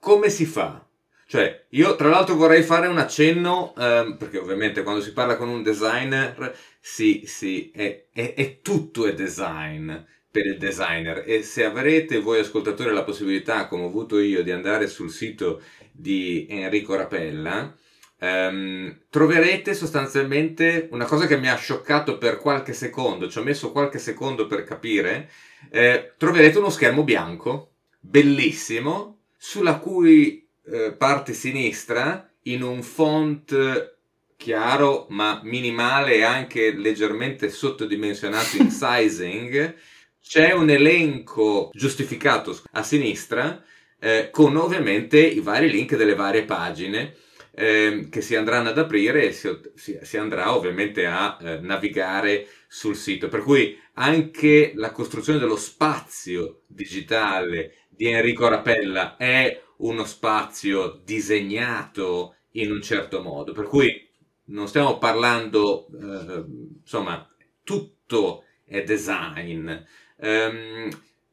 come 0.00 0.28
si 0.28 0.44
fa? 0.44 0.85
Cioè, 1.28 1.66
io 1.70 1.96
tra 1.96 2.08
l'altro 2.08 2.36
vorrei 2.36 2.62
fare 2.62 2.86
un 2.86 2.98
accenno, 2.98 3.74
ehm, 3.76 4.16
perché 4.16 4.38
ovviamente 4.38 4.82
quando 4.84 5.00
si 5.02 5.12
parla 5.12 5.36
con 5.36 5.48
un 5.48 5.62
designer, 5.62 6.56
sì, 6.80 7.22
sì, 7.26 7.70
è, 7.74 8.06
è, 8.12 8.34
è 8.34 8.60
tutto 8.62 9.06
è 9.06 9.14
design 9.14 9.92
per 10.30 10.46
il 10.46 10.56
designer. 10.58 11.24
E 11.26 11.42
se 11.42 11.64
avrete 11.64 12.20
voi 12.20 12.38
ascoltatori 12.40 12.92
la 12.94 13.02
possibilità, 13.02 13.66
come 13.66 13.82
ho 13.84 13.86
avuto 13.88 14.20
io, 14.20 14.42
di 14.44 14.52
andare 14.52 14.86
sul 14.86 15.10
sito 15.10 15.62
di 15.90 16.46
Enrico 16.48 16.94
Rapella, 16.94 17.74
ehm, 18.20 19.00
troverete 19.10 19.74
sostanzialmente 19.74 20.88
una 20.92 21.06
cosa 21.06 21.26
che 21.26 21.36
mi 21.38 21.48
ha 21.48 21.56
scioccato 21.56 22.18
per 22.18 22.38
qualche 22.38 22.72
secondo, 22.72 23.28
ci 23.28 23.38
ho 23.38 23.42
messo 23.42 23.72
qualche 23.72 23.98
secondo 23.98 24.46
per 24.46 24.62
capire, 24.62 25.28
eh, 25.70 26.14
troverete 26.16 26.58
uno 26.58 26.70
schermo 26.70 27.02
bianco, 27.02 27.72
bellissimo, 27.98 29.22
sulla 29.36 29.78
cui 29.78 30.45
eh, 30.70 30.92
parte 30.92 31.32
sinistra 31.32 32.30
in 32.42 32.62
un 32.62 32.82
font 32.82 33.94
chiaro 34.36 35.06
ma 35.10 35.40
minimale 35.42 36.16
e 36.16 36.22
anche 36.22 36.72
leggermente 36.72 37.48
sottodimensionato 37.50 38.56
in 38.56 38.70
sizing 38.70 39.74
c'è 40.20 40.52
un 40.52 40.68
elenco 40.70 41.70
giustificato 41.72 42.60
a 42.72 42.82
sinistra 42.82 43.62
eh, 43.98 44.28
con 44.30 44.56
ovviamente 44.56 45.18
i 45.18 45.40
vari 45.40 45.70
link 45.70 45.96
delle 45.96 46.14
varie 46.14 46.44
pagine 46.44 47.14
eh, 47.58 48.08
che 48.10 48.20
si 48.20 48.36
andranno 48.36 48.68
ad 48.68 48.78
aprire 48.78 49.28
e 49.28 49.32
si, 49.32 49.48
si, 49.74 49.98
si 50.02 50.18
andrà 50.18 50.54
ovviamente 50.54 51.06
a 51.06 51.38
eh, 51.40 51.58
navigare 51.60 52.46
sul 52.68 52.94
sito. 52.94 53.28
Per 53.28 53.40
cui 53.40 53.78
anche 53.94 54.72
la 54.74 54.90
costruzione 54.90 55.38
dello 55.38 55.56
spazio 55.56 56.62
digitale 56.66 57.86
di 57.88 58.08
Enrico 58.08 58.46
Rapella 58.46 59.16
è 59.16 59.62
uno 59.78 60.04
spazio 60.04 61.00
disegnato 61.04 62.34
in 62.52 62.70
un 62.70 62.82
certo 62.82 63.22
modo, 63.22 63.52
per 63.52 63.64
cui 63.64 64.04
non 64.46 64.68
stiamo 64.68 64.98
parlando, 64.98 65.86
eh, 65.88 66.44
insomma, 66.82 67.28
tutto 67.62 68.44
è 68.64 68.82
design. 68.82 69.70
Um, 70.16 70.88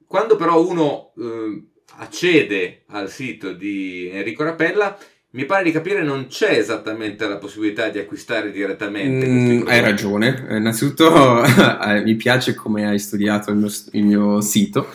quando 0.07 0.35
però 0.35 0.65
uno 0.67 1.13
eh, 1.17 1.63
accede 1.97 2.83
al 2.87 3.09
sito 3.09 3.53
di 3.53 4.09
Enrico 4.11 4.43
Rapella, 4.43 4.97
mi 5.31 5.45
pare 5.45 5.63
di 5.63 5.71
capire 5.71 6.03
non 6.03 6.27
c'è 6.27 6.51
esattamente 6.51 7.27
la 7.27 7.37
possibilità 7.37 7.89
di 7.89 7.97
acquistare 7.97 8.51
direttamente. 8.51 9.27
Mm, 9.27 9.67
hai 9.67 9.81
ragione, 9.81 10.45
innanzitutto 10.51 11.41
eh, 11.43 12.03
mi 12.03 12.15
piace 12.15 12.53
come 12.53 12.87
hai 12.87 12.99
studiato 12.99 13.49
il 13.49 13.57
mio, 13.57 13.69
il 13.91 14.03
mio 14.03 14.41
sito. 14.41 14.87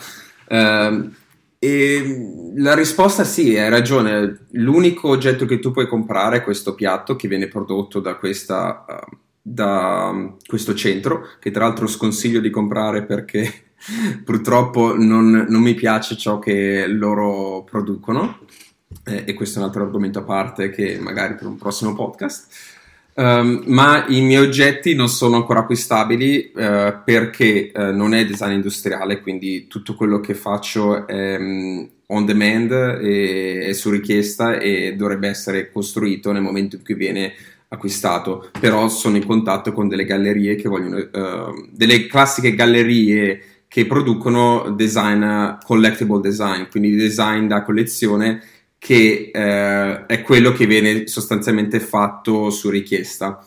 Uh, 0.47 1.11
e 1.59 2.48
la 2.59 2.73
risposta 2.73 3.23
sì, 3.23 3.57
hai 3.57 3.69
ragione. 3.69 4.45
L'unico 4.51 5.09
oggetto 5.09 5.45
che 5.45 5.59
tu 5.59 5.71
puoi 5.71 5.87
comprare 5.87 6.37
è 6.37 6.43
questo 6.43 6.75
piatto 6.75 7.15
che 7.15 7.27
viene 7.27 7.47
prodotto 7.47 7.99
da, 7.99 8.15
questa, 8.15 8.85
uh, 8.87 9.17
da 9.41 10.35
questo 10.45 10.73
centro, 10.73 11.27
che 11.39 11.51
tra 11.51 11.65
l'altro 11.65 11.87
sconsiglio 11.87 12.39
di 12.39 12.49
comprare 12.49 13.03
perché 13.03 13.71
purtroppo 14.23 14.95
non, 14.95 15.45
non, 15.47 15.61
mi 15.61 15.73
piace 15.73 16.17
ciò 16.17 16.39
che 16.39 16.85
loro 16.87 17.63
producono. 17.63 18.39
Eh, 19.05 19.23
e 19.27 19.33
questo 19.33 19.59
è 19.59 19.61
un 19.61 19.67
altro 19.67 19.83
argomento 19.83 20.19
a 20.19 20.23
parte 20.23 20.71
che 20.71 20.97
magari 20.99 21.35
per 21.35 21.47
un 21.47 21.57
prossimo 21.57 21.93
podcast. 21.93 22.77
Um, 23.13 23.63
ma 23.65 24.05
i 24.07 24.21
miei 24.21 24.41
oggetti 24.41 24.95
non 24.95 25.09
sono 25.09 25.35
ancora 25.35 25.59
acquistabili 25.59 26.53
uh, 26.55 27.03
perché 27.03 27.71
uh, 27.73 27.93
non 27.93 28.13
è 28.13 28.25
design 28.25 28.53
industriale, 28.53 29.19
quindi 29.19 29.67
tutto 29.67 29.93
quello 29.95 30.21
che 30.21 30.33
faccio 30.33 31.05
è 31.05 31.35
um, 31.37 31.89
on 32.11 32.25
demand 32.25 32.71
e 32.71 33.67
è 33.67 33.73
su 33.73 33.89
richiesta 33.89 34.57
e 34.57 34.95
dovrebbe 34.95 35.27
essere 35.27 35.71
costruito 35.71 36.31
nel 36.31 36.41
momento 36.41 36.75
in 36.75 36.83
cui 36.83 36.95
viene 36.95 37.33
acquistato. 37.69 38.49
Però 38.59 38.87
sono 38.89 39.17
in 39.17 39.25
contatto 39.25 39.71
con 39.73 39.87
delle 39.87 40.05
gallerie 40.05 40.55
che 40.55 40.69
vogliono, 40.69 40.97
uh, 40.97 41.67
delle 41.71 42.07
classiche 42.07 42.55
gallerie 42.55 43.41
che 43.67 43.85
producono 43.85 44.71
design, 44.71 45.57
collectible 45.63 46.19
design, 46.21 46.63
quindi 46.71 46.95
design 46.95 47.45
da 47.45 47.61
collezione 47.61 48.41
che 48.79 49.29
eh, 49.31 50.05
è 50.07 50.21
quello 50.23 50.53
che 50.53 50.65
viene 50.65 51.05
sostanzialmente 51.05 51.79
fatto 51.79 52.49
su 52.49 52.69
richiesta. 52.69 53.45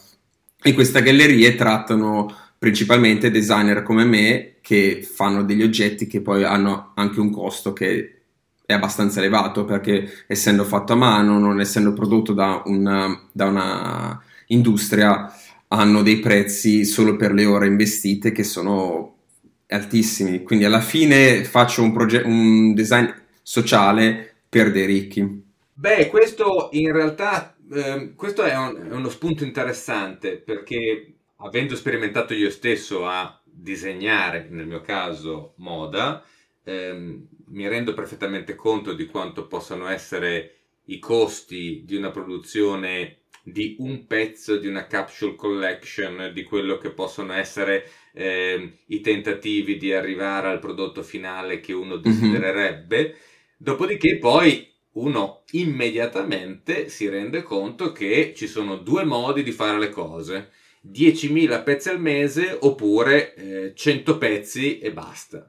E 0.63 0.75
queste 0.75 1.03
gallerie 1.03 1.57
trattano 1.57 2.33
principalmente 2.57 3.33
designer 3.33 3.83
come 3.83 4.05
me 4.05 4.55
che 4.61 5.03
fanno 5.03 5.43
degli 5.43 5.65
oggetti 5.65 6.07
che 6.07 6.21
poi 6.21 6.45
hanno 6.45 6.93
anche 6.95 7.19
un 7.19 7.33
costo 7.33 7.73
che 7.73 8.22
è 8.65 8.73
abbastanza 8.73 9.19
elevato 9.19 9.65
perché 9.65 10.25
essendo 10.27 10.65
fatto 10.65 10.93
a 10.93 10.97
mano, 10.97 11.39
non 11.39 11.61
essendo 11.61 11.93
prodotto 11.93 12.33
da 12.33 12.63
una, 12.67 13.29
da 13.33 13.47
una 13.47 14.23
industria, 14.47 15.33
hanno 15.69 16.03
dei 16.03 16.19
prezzi 16.19 16.85
solo 16.85 17.17
per 17.17 17.33
le 17.33 17.45
ore 17.45 17.67
investite 17.67 18.33
che 18.33 18.45
sono 18.45 19.17
altissimi. 19.69 20.43
Quindi 20.43 20.65
alla 20.65 20.81
fine 20.81 21.45
faccio 21.45 21.83
un, 21.83 21.93
proge- 21.93 22.23
un 22.25 22.75
design 22.75 23.09
sociale 23.43 24.35
per 24.49 24.71
dei 24.71 24.87
ricchi. 24.87 25.43
Beh, 25.75 26.09
questo 26.09 26.69
in 26.73 26.93
realtà 26.93 27.57
eh, 27.73 28.13
questo 28.15 28.43
è, 28.43 28.55
un, 28.57 28.89
è 28.91 28.95
uno 28.95 29.09
spunto 29.09 29.45
interessante 29.45 30.37
perché 30.37 31.15
avendo 31.37 31.75
sperimentato 31.75 32.35
io 32.35 32.51
stesso 32.51 33.07
a 33.07 33.41
disegnare, 33.45 34.47
nel 34.51 34.67
mio 34.67 34.81
caso, 34.81 35.55
moda, 35.57 36.23
ehm, 36.65 37.27
mi 37.47 37.69
rendo 37.69 37.95
perfettamente 37.95 38.55
conto 38.55 38.95
di 38.95 39.07
quanto 39.07 39.47
possano 39.47 39.89
essere 39.89 40.57
i 40.87 40.99
costi 40.99 41.83
di 41.85 41.97
una 41.97 42.11
produzione 42.11 43.19
di 43.45 43.77
un 43.81 44.07
pezzo 44.07 44.57
di 44.57 44.69
una 44.69 44.87
capsule 44.87 45.35
collection, 45.35 46.31
di 46.33 46.45
quello 46.45 46.79
che 46.79 46.91
possono 46.91 47.33
essere 47.33 47.89
eh, 48.13 48.79
i 48.87 49.01
tentativi 49.01 49.77
di 49.77 49.93
arrivare 49.93 50.49
al 50.49 50.61
prodotto 50.61 51.03
finale 51.03 51.61
che 51.61 51.73
uno 51.73 51.97
mhm. 51.97 52.03
desidererebbe. 52.03 53.03
Mm-hmm. 53.03 53.17
Dopodiché 53.57 54.19
poi 54.19 54.71
uno 54.93 55.43
immediatamente 55.53 56.89
si 56.89 57.09
rende 57.09 57.43
conto 57.43 57.93
che 57.93 58.33
ci 58.37 58.47
sono 58.47 58.77
due 58.77 59.05
modi 59.05 59.43
di 59.43 59.53
fare 59.53 59.79
le 59.79 59.89
cose. 59.89 60.51
10.000 60.85 61.63
pezzi 61.63 61.91
al 61.91 62.01
mese 62.01 62.57
oppure 62.61 63.35
eh, 63.35 63.73
100 63.75 64.19
pezzi 64.19 64.79
e 64.81 64.93
basta 64.93 65.49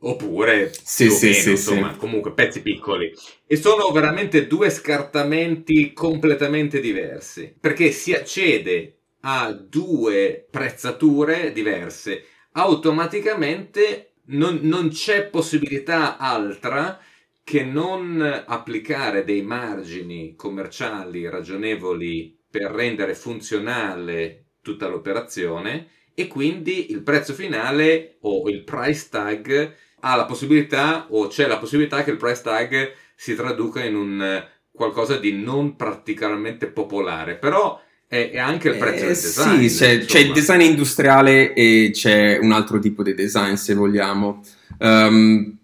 oppure 0.00 0.72
sì, 0.72 1.10
sì, 1.10 1.26
meno, 1.26 1.38
sì, 1.40 1.50
insomma, 1.50 1.96
comunque 1.96 2.32
pezzi 2.32 2.62
piccoli. 2.62 3.12
E 3.46 3.56
sono 3.56 3.90
veramente 3.90 4.46
due 4.46 4.70
scartamenti 4.70 5.92
completamente 5.92 6.80
diversi, 6.80 7.54
perché 7.58 7.90
si 7.90 8.12
accede 8.12 8.98
a 9.20 9.52
due 9.52 10.46
prezzature 10.50 11.52
diverse. 11.52 12.24
Automaticamente 12.52 14.12
non, 14.26 14.60
non 14.62 14.90
c'è 14.90 15.26
possibilità 15.26 16.16
altra 16.16 17.00
che 17.42 17.62
non 17.64 18.44
applicare 18.46 19.24
dei 19.24 19.42
margini 19.42 20.34
commerciali 20.34 21.28
ragionevoli 21.28 22.38
per 22.50 22.70
rendere 22.70 23.14
funzionale 23.14 24.50
tutta 24.60 24.86
l'operazione 24.86 25.88
e 26.14 26.26
quindi 26.26 26.90
il 26.90 27.02
prezzo 27.02 27.32
finale 27.32 28.18
o 28.20 28.48
il 28.50 28.64
price 28.64 29.08
tag 29.10 29.74
ha 30.00 30.16
la 30.16 30.24
possibilità 30.24 31.06
o 31.10 31.28
c'è 31.28 31.46
la 31.46 31.58
possibilità 31.58 32.04
che 32.04 32.10
il 32.10 32.16
price 32.16 32.42
tag 32.42 32.92
si 33.14 33.34
traduca 33.34 33.84
in 33.84 33.96
un 33.96 34.22
eh, 34.22 34.48
qualcosa 34.70 35.16
di 35.16 35.32
non 35.32 35.76
particolarmente 35.76 36.68
popolare, 36.68 37.34
però 37.34 37.80
è, 38.06 38.30
è 38.32 38.38
anche 38.38 38.68
il 38.68 38.76
prezzo 38.76 39.04
eh, 39.04 39.06
del 39.06 39.16
design. 39.16 39.66
Sì, 39.66 39.76
c'è, 39.76 40.04
c'è, 40.04 40.18
il 40.20 40.32
design 40.32 40.60
industriale 40.60 41.52
e 41.52 41.90
c'è 41.92 42.38
un 42.40 42.52
altro 42.52 42.78
tipo 42.78 43.02
di 43.02 43.14
design, 43.14 43.54
se 43.54 43.74
vogliamo. 43.74 44.42
Um, 44.78 45.56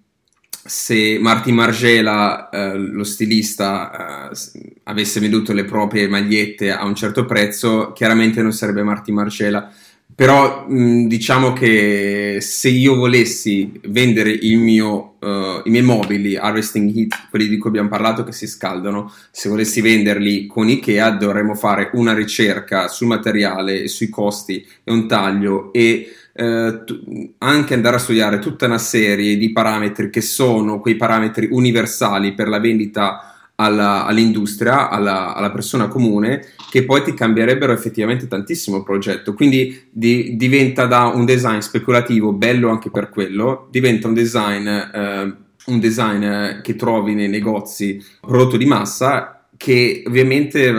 se 0.66 1.18
Martin 1.20 1.54
Margela, 1.54 2.48
eh, 2.48 2.76
lo 2.76 3.04
stilista, 3.04 4.30
eh, 4.30 4.72
avesse 4.84 5.20
venduto 5.20 5.52
le 5.52 5.64
proprie 5.64 6.08
magliette 6.08 6.72
a 6.72 6.84
un 6.84 6.94
certo 6.94 7.26
prezzo, 7.26 7.92
chiaramente 7.92 8.42
non 8.42 8.52
sarebbe 8.52 8.82
Martin 8.82 9.14
Margela 9.14 9.70
però 10.14 10.66
mh, 10.68 11.06
diciamo 11.06 11.52
che 11.52 12.38
se 12.40 12.68
io 12.68 12.94
volessi 12.94 13.80
vendere 13.86 14.38
mio, 14.42 15.16
uh, 15.18 15.60
i 15.64 15.70
miei 15.70 15.82
mobili 15.82 16.36
Harvesting 16.36 16.94
Heat, 16.94 17.28
quelli 17.30 17.48
di 17.48 17.58
cui 17.58 17.70
abbiamo 17.70 17.88
parlato 17.88 18.22
che 18.22 18.32
si 18.32 18.46
scaldano, 18.46 19.12
se 19.30 19.48
volessi 19.48 19.80
venderli 19.80 20.46
con 20.46 20.68
Ikea 20.68 21.10
dovremmo 21.10 21.54
fare 21.54 21.90
una 21.94 22.14
ricerca 22.14 22.86
sul 22.86 23.08
materiale 23.08 23.88
sui 23.88 24.08
costi 24.08 24.64
e 24.84 24.92
un 24.92 25.08
taglio 25.08 25.72
e 25.72 26.08
uh, 26.32 26.84
t- 26.84 27.30
anche 27.38 27.74
andare 27.74 27.96
a 27.96 28.00
studiare 28.00 28.38
tutta 28.38 28.66
una 28.66 28.78
serie 28.78 29.36
di 29.36 29.50
parametri 29.50 30.10
che 30.10 30.20
sono 30.20 30.80
quei 30.80 30.94
parametri 30.94 31.48
universali 31.50 32.34
per 32.34 32.48
la 32.48 32.60
vendita 32.60 33.33
alla, 33.56 34.04
all'industria, 34.04 34.88
alla, 34.88 35.34
alla, 35.34 35.50
persona 35.50 35.88
comune, 35.88 36.44
che 36.70 36.84
poi 36.84 37.02
ti 37.02 37.14
cambierebbero 37.14 37.72
effettivamente 37.72 38.26
tantissimo 38.26 38.78
il 38.78 38.84
progetto. 38.84 39.34
Quindi 39.34 39.88
di, 39.90 40.36
diventa 40.36 40.86
da 40.86 41.04
un 41.06 41.24
design 41.24 41.58
speculativo, 41.58 42.32
bello 42.32 42.68
anche 42.68 42.90
per 42.90 43.10
quello, 43.10 43.68
diventa 43.70 44.08
un 44.08 44.14
design, 44.14 44.66
eh, 44.66 45.34
un 45.66 45.80
design 45.80 46.60
che 46.62 46.74
trovi 46.76 47.14
nei 47.14 47.28
negozi 47.28 48.02
prodotto 48.20 48.56
di 48.56 48.66
massa 48.66 49.46
che 49.56 50.02
ovviamente 50.06 50.72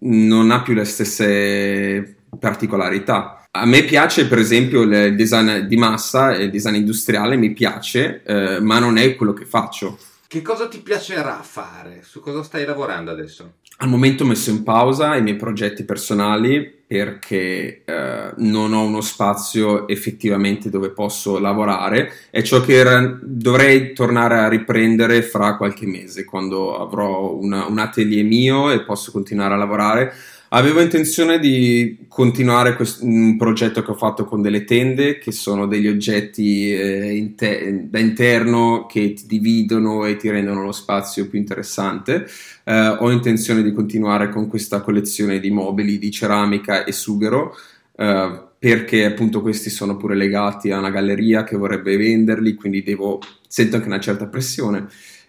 non 0.00 0.50
ha 0.50 0.62
più 0.62 0.74
le 0.74 0.84
stesse 0.84 2.16
particolarità. 2.38 3.46
A 3.50 3.66
me 3.66 3.84
piace 3.84 4.26
per 4.26 4.38
esempio 4.38 4.82
il 4.82 5.14
design 5.14 5.58
di 5.58 5.76
massa, 5.76 6.34
il 6.34 6.50
design 6.50 6.74
industriale 6.74 7.36
mi 7.36 7.52
piace, 7.52 8.22
eh, 8.24 8.60
ma 8.60 8.80
non 8.80 8.96
è 8.96 9.14
quello 9.14 9.32
che 9.32 9.44
faccio. 9.44 9.96
Che 10.34 10.42
cosa 10.42 10.66
ti 10.66 10.78
piacerà 10.78 11.42
fare? 11.44 12.00
Su 12.02 12.18
cosa 12.18 12.42
stai 12.42 12.64
lavorando 12.64 13.12
adesso? 13.12 13.52
Al 13.76 13.88
momento 13.88 14.24
ho 14.24 14.26
messo 14.26 14.50
in 14.50 14.64
pausa 14.64 15.14
i 15.14 15.22
miei 15.22 15.36
progetti 15.36 15.84
personali 15.84 16.82
perché 16.84 17.82
eh, 17.84 18.32
non 18.38 18.72
ho 18.72 18.82
uno 18.82 19.00
spazio 19.00 19.86
effettivamente 19.86 20.70
dove 20.70 20.90
posso 20.90 21.38
lavorare 21.38 22.10
è 22.30 22.42
ciò 22.42 22.60
che 22.60 22.74
era, 22.74 23.16
dovrei 23.22 23.92
tornare 23.92 24.38
a 24.40 24.48
riprendere 24.48 25.22
fra 25.22 25.56
qualche 25.56 25.86
mese 25.86 26.24
quando 26.24 26.80
avrò 26.80 27.32
una, 27.32 27.66
un 27.66 27.78
atelier 27.78 28.24
mio 28.24 28.72
e 28.72 28.82
posso 28.82 29.12
continuare 29.12 29.54
a 29.54 29.58
lavorare 29.58 30.12
Avevo 30.54 30.80
intenzione 30.80 31.40
di 31.40 32.06
continuare 32.06 32.76
quest- 32.76 33.02
un 33.02 33.36
progetto 33.36 33.82
che 33.82 33.90
ho 33.90 33.96
fatto 33.96 34.24
con 34.24 34.40
delle 34.40 34.62
tende, 34.62 35.18
che 35.18 35.32
sono 35.32 35.66
degli 35.66 35.88
oggetti 35.88 36.72
eh, 36.72 37.16
inter- 37.16 37.88
da 37.88 37.98
interno 37.98 38.86
che 38.86 39.14
ti 39.14 39.26
dividono 39.26 40.04
e 40.04 40.14
ti 40.14 40.30
rendono 40.30 40.62
lo 40.62 40.70
spazio 40.70 41.26
più 41.28 41.40
interessante. 41.40 42.28
Eh, 42.62 42.86
ho 42.86 43.10
intenzione 43.10 43.64
di 43.64 43.72
continuare 43.72 44.28
con 44.28 44.46
questa 44.46 44.80
collezione 44.80 45.40
di 45.40 45.50
mobili 45.50 45.98
di 45.98 46.12
ceramica 46.12 46.84
e 46.84 46.92
sughero. 46.92 47.56
Eh, 47.96 48.42
perché 48.56 49.04
appunto 49.06 49.40
questi 49.40 49.70
sono 49.70 49.96
pure 49.96 50.14
legati 50.14 50.70
a 50.70 50.78
una 50.78 50.90
galleria 50.90 51.42
che 51.42 51.56
vorrebbe 51.56 51.96
venderli, 51.96 52.54
quindi 52.54 52.84
devo, 52.84 53.20
sento 53.48 53.74
anche 53.74 53.88
una 53.88 53.98
certa 53.98 54.26
pressione. 54.28 54.86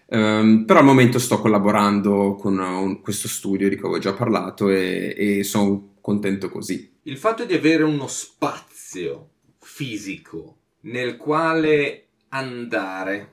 Um, 0.08 0.64
però 0.64 0.78
al 0.78 0.84
momento 0.84 1.18
sto 1.18 1.40
collaborando 1.40 2.36
con 2.36 2.58
un, 2.58 3.00
questo 3.00 3.26
studio 3.26 3.68
di 3.68 3.74
cui 3.74 3.86
avevo 3.88 4.00
già 4.00 4.12
parlato 4.12 4.70
e, 4.70 5.14
e 5.16 5.42
sono 5.42 5.94
contento 6.00 6.48
così. 6.48 6.98
Il 7.02 7.18
fatto 7.18 7.44
di 7.44 7.54
avere 7.54 7.82
uno 7.82 8.06
spazio 8.06 9.30
fisico 9.58 10.58
nel 10.82 11.16
quale 11.16 12.06
andare, 12.28 13.32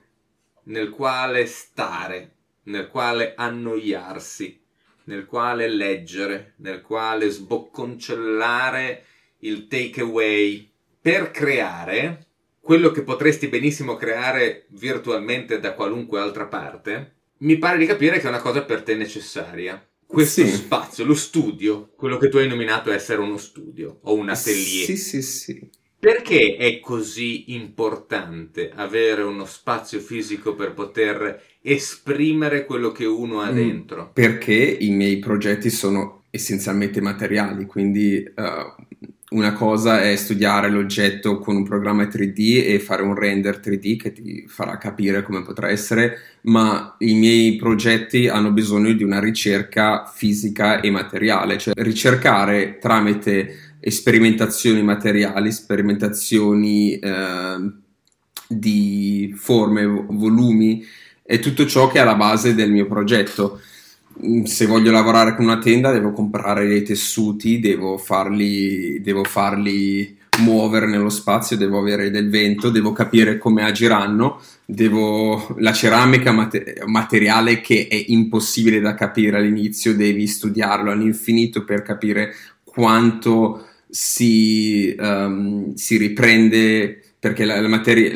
nel 0.63 0.89
quale 0.89 1.45
stare, 1.45 2.35
nel 2.63 2.87
quale 2.87 3.33
annoiarsi, 3.35 4.59
nel 5.05 5.25
quale 5.25 5.67
leggere, 5.67 6.53
nel 6.57 6.81
quale 6.81 7.29
sbocconcellare 7.29 9.05
il 9.39 9.67
takeaway 9.67 10.71
per 10.99 11.29
creare 11.29 12.27
quello 12.63 12.91
che 12.91 13.01
potresti 13.01 13.49
benissimo 13.49 13.97
creare 13.97 14.67
virtualmente 14.69 15.59
da 15.59 15.73
qualunque 15.73 16.21
altra 16.21 16.45
parte, 16.45 17.15
mi 17.39 17.57
pare 17.57 17.77
di 17.77 17.85
capire 17.85 18.19
che 18.19 18.25
è 18.25 18.29
una 18.29 18.39
cosa 18.39 18.63
per 18.63 18.83
te 18.83 18.95
necessaria. 18.95 19.85
Questo 20.05 20.45
sì. 20.45 20.49
spazio, 20.49 21.03
lo 21.03 21.13
studio, 21.13 21.91
quello 21.97 22.15
che 22.15 22.29
tu 22.29 22.37
hai 22.37 22.47
nominato 22.47 22.89
essere 22.89 23.19
uno 23.19 23.35
studio 23.35 23.99
o 24.03 24.13
un 24.13 24.29
atelier. 24.29 24.85
Sì, 24.85 24.95
sì, 24.95 25.21
sì. 25.21 25.69
Perché 25.99 26.55
è 26.55 26.79
così 26.79 27.53
importante 27.53 28.71
avere 28.73 29.23
uno 29.23 29.45
spazio 29.45 29.99
fisico 29.99 30.55
per 30.55 30.73
poter 30.73 31.41
esprimere 31.61 32.63
quello 32.63 32.93
che 32.93 33.05
uno 33.05 33.41
ha 33.41 33.51
mm, 33.51 33.55
dentro? 33.55 34.11
Perché 34.13 34.53
i 34.53 34.91
miei 34.91 35.19
progetti 35.19 35.69
sono 35.69 36.23
essenzialmente 36.29 37.01
materiali, 37.01 37.65
quindi 37.65 38.23
uh, 38.23 39.11
una 39.33 39.53
cosa 39.53 40.01
è 40.01 40.15
studiare 40.15 40.69
l'oggetto 40.69 41.39
con 41.39 41.55
un 41.55 41.63
programma 41.63 42.03
3D 42.03 42.63
e 42.65 42.79
fare 42.79 43.01
un 43.01 43.15
render 43.15 43.59
3D 43.59 43.97
che 43.97 44.13
ti 44.13 44.45
farà 44.47 44.77
capire 44.77 45.23
come 45.23 45.43
potrà 45.43 45.69
essere, 45.69 46.17
ma 46.43 46.95
i 46.99 47.13
miei 47.15 47.55
progetti 47.55 48.27
hanno 48.27 48.51
bisogno 48.51 48.93
di 48.93 49.03
una 49.03 49.19
ricerca 49.19 50.05
fisica 50.05 50.79
e 50.79 50.89
materiale, 50.91 51.57
cioè 51.57 51.73
ricercare 51.77 52.77
tramite 52.79 53.77
sperimentazioni 53.81 54.81
materiali, 54.81 55.51
sperimentazioni 55.51 56.99
eh, 56.99 57.71
di 58.47 59.33
forme, 59.35 59.85
volumi, 59.85 60.85
è 61.23 61.39
tutto 61.39 61.65
ciò 61.65 61.89
che 61.89 61.97
è 61.97 62.01
alla 62.01 62.15
base 62.15 62.53
del 62.53 62.71
mio 62.71 62.85
progetto 62.85 63.59
se 64.43 64.65
voglio 64.65 64.91
lavorare 64.91 65.35
con 65.35 65.45
una 65.45 65.59
tenda 65.59 65.91
devo 65.91 66.11
comprare 66.11 66.67
dei 66.67 66.83
tessuti, 66.83 67.59
devo 67.59 67.97
farli, 67.97 69.01
devo 69.01 69.23
farli 69.23 70.17
muovere 70.39 70.87
nello 70.87 71.09
spazio, 71.09 71.57
devo 71.57 71.79
avere 71.79 72.09
del 72.09 72.29
vento, 72.29 72.69
devo 72.69 72.91
capire 72.91 73.37
come 73.37 73.63
agiranno, 73.63 74.41
devo... 74.65 75.55
la 75.59 75.73
ceramica 75.73 76.31
è 76.49 76.83
materiale 76.85 77.61
che 77.61 77.87
è 77.87 78.03
impossibile 78.07 78.79
da 78.79 78.95
capire 78.95 79.37
all'inizio, 79.37 79.95
devi 79.95 80.25
studiarlo 80.27 80.91
all'infinito 80.91 81.63
per 81.63 81.81
capire 81.81 82.33
quanto 82.63 83.67
si, 83.89 84.95
um, 84.97 85.75
si 85.75 85.97
riprende 85.97 87.02
perché 87.23 87.45
la, 87.45 87.61
la, 87.61 87.69
materia, 87.69 88.11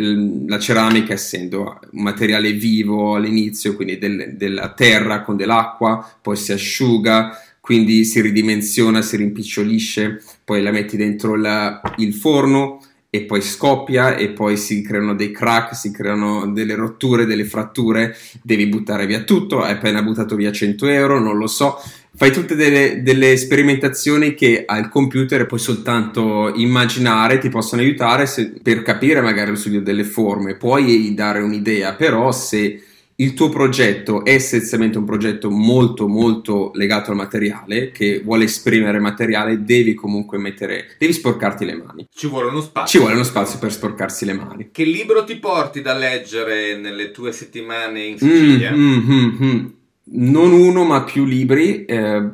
la, 0.48 0.60
ceramica 0.60 1.14
essendo 1.14 1.80
un 1.92 2.02
materiale 2.02 2.52
vivo 2.52 3.16
all'inizio, 3.16 3.74
quindi 3.74 3.98
del, 3.98 4.34
della 4.36 4.74
terra 4.74 5.22
con 5.22 5.38
dell'acqua, 5.38 6.06
poi 6.22 6.36
si 6.36 6.52
asciuga, 6.52 7.32
quindi 7.62 8.04
si 8.04 8.20
ridimensiona, 8.20 9.02
si 9.02 9.16
rimpicciolisce, 9.16 10.22
poi 10.44 10.62
la 10.62 10.72
metti 10.72 10.98
dentro 10.98 11.38
la, 11.38 11.80
il 12.00 12.14
forno 12.14 12.82
e 13.10 13.22
poi 13.22 13.42
scoppia 13.42 14.18
e 14.18 14.32
poi 14.32 14.58
si 14.58 14.82
creano 14.82 15.16
dei 15.16 15.32
crack, 15.32 15.74
si 15.74 15.90
creano 15.90 16.52
delle 16.52 16.76
rotture, 16.76 17.26
delle 17.26 17.46
fratture, 17.46 18.14
devi 18.44 18.68
buttare 18.68 19.06
via 19.06 19.22
tutto, 19.22 19.62
hai 19.62 19.72
appena 19.72 20.04
buttato 20.04 20.36
via 20.36 20.52
100 20.52 20.86
euro, 20.88 21.18
non 21.18 21.38
lo 21.38 21.48
so, 21.48 21.78
fai 22.18 22.32
tutte 22.32 22.56
delle, 22.56 23.04
delle 23.04 23.38
sperimentazioni 23.38 24.34
che 24.34 24.64
al 24.66 24.90
computer 24.90 25.46
puoi 25.46 25.60
soltanto 25.60 26.52
immaginare, 26.56 27.38
ti 27.38 27.50
possono 27.50 27.84
aiutare 27.84 28.26
se, 28.26 28.54
per 28.62 28.82
capire 28.82 29.22
magari 29.22 29.52
lo 29.52 29.56
studio 29.56 29.82
delle 29.82 30.04
forme, 30.04 30.56
puoi 30.56 31.14
dare 31.14 31.42
un'idea, 31.42 31.94
però 31.94 32.32
se 32.32 32.82
il 33.20 33.34
tuo 33.34 33.50
progetto 33.50 34.24
è 34.26 34.34
essenzialmente 34.34 34.98
un 34.98 35.06
progetto 35.06 35.50
molto 35.50 36.08
molto 36.08 36.72
legato 36.76 37.10
al 37.10 37.18
materiale 37.18 37.92
che 37.92 38.22
vuole 38.24 38.44
esprimere 38.44 39.00
materiale 39.00 39.64
devi 39.64 39.96
comunque 39.96 40.38
mettere 40.38 40.96
devi 41.00 41.14
sporcarti 41.14 41.66
le 41.66 41.76
mani 41.76 42.08
ci 42.14 42.28
vuole 42.28 42.50
uno 42.50 42.62
spazio 42.62 42.88
ci 42.88 42.98
vuole 43.00 43.16
uno 43.16 43.24
spazio 43.24 43.58
per 43.58 43.72
sporcarsi 43.72 44.24
le 44.24 44.34
mani 44.34 44.70
che 44.72 44.84
libro 44.84 45.24
ti 45.24 45.38
porti 45.38 45.82
da 45.82 45.96
leggere 45.96 46.78
nelle 46.78 47.10
tue 47.10 47.32
settimane 47.32 48.04
in 48.04 48.18
Sicilia? 48.20 48.72
Mm, 48.72 48.98
mm, 48.98 49.12
mm, 49.12 49.44
mm. 49.44 49.66
Non 50.10 50.52
uno 50.52 50.84
ma 50.84 51.04
più 51.04 51.26
libri 51.26 51.86
eh, 51.86 52.30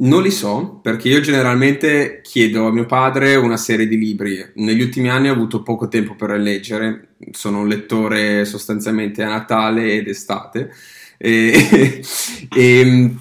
non 0.00 0.22
li 0.22 0.30
so, 0.30 0.78
perché 0.82 1.08
io 1.08 1.20
generalmente 1.20 2.20
chiedo 2.22 2.66
a 2.66 2.72
mio 2.72 2.86
padre 2.86 3.34
una 3.34 3.56
serie 3.56 3.88
di 3.88 3.98
libri. 3.98 4.52
Negli 4.54 4.80
ultimi 4.82 5.10
anni 5.10 5.28
ho 5.28 5.32
avuto 5.32 5.62
poco 5.62 5.88
tempo 5.88 6.14
per 6.14 6.30
leggere, 6.38 7.14
sono 7.32 7.60
un 7.60 7.68
lettore 7.68 8.44
sostanzialmente 8.44 9.22
a 9.24 9.28
Natale 9.28 9.94
ed 9.94 10.06
estate. 10.06 10.70
E, 11.16 12.00
e 12.54 13.14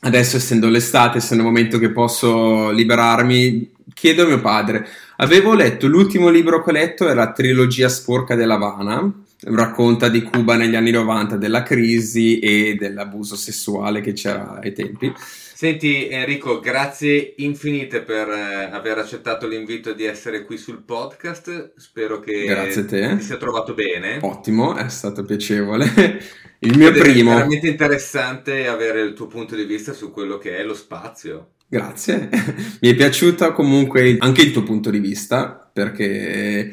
adesso, 0.00 0.36
essendo 0.36 0.68
l'estate, 0.68 1.18
essendo 1.18 1.44
il 1.44 1.48
momento 1.48 1.78
che 1.78 1.92
posso 1.92 2.70
liberarmi, 2.72 3.70
chiedo 3.94 4.24
a 4.24 4.26
mio 4.26 4.40
padre. 4.40 4.86
Avevo 5.16 5.54
letto 5.54 5.86
l'ultimo 5.86 6.28
libro 6.28 6.62
che 6.62 6.70
ho 6.70 6.72
letto, 6.74 7.08
era 7.08 7.32
trilogia 7.32 7.88
sporca 7.88 8.34
dell'Havana, 8.34 9.10
racconta 9.42 10.08
di 10.08 10.22
Cuba 10.22 10.56
negli 10.56 10.74
anni 10.74 10.90
90, 10.90 11.36
della 11.36 11.62
crisi 11.62 12.38
e 12.38 12.76
dell'abuso 12.78 13.36
sessuale 13.36 14.00
che 14.00 14.12
c'era 14.12 14.58
ai 14.60 14.72
tempi. 14.72 15.12
Senti 15.58 16.08
Enrico, 16.08 16.60
grazie 16.60 17.34
infinite 17.38 18.02
per 18.02 18.28
eh, 18.28 18.68
aver 18.70 18.98
accettato 18.98 19.48
l'invito 19.48 19.92
di 19.92 20.04
essere 20.04 20.44
qui 20.44 20.56
sul 20.56 20.82
podcast. 20.84 21.72
Spero 21.76 22.20
che 22.20 22.76
ti 22.88 23.20
sia 23.20 23.36
trovato 23.36 23.74
bene. 23.74 24.18
Ottimo, 24.22 24.76
è 24.76 24.88
stato 24.88 25.24
piacevole. 25.24 26.20
Il 26.60 26.76
mio 26.76 26.90
Ed 26.90 26.98
primo. 26.98 27.32
È 27.32 27.34
veramente 27.34 27.66
interessante 27.66 28.68
avere 28.68 29.00
il 29.00 29.14
tuo 29.14 29.26
punto 29.28 29.54
di 29.54 29.64
vista 29.64 29.92
su 29.92 30.10
quello 30.10 30.38
che 30.38 30.58
è 30.58 30.64
lo 30.64 30.74
spazio. 30.74 31.50
Grazie. 31.68 32.28
Mi 32.80 32.90
è 32.90 32.94
piaciuto 32.94 33.52
comunque 33.52 34.16
anche 34.18 34.42
il 34.42 34.52
tuo 34.52 34.62
punto 34.62 34.90
di 34.90 34.98
vista 34.98 35.70
perché 35.72 36.72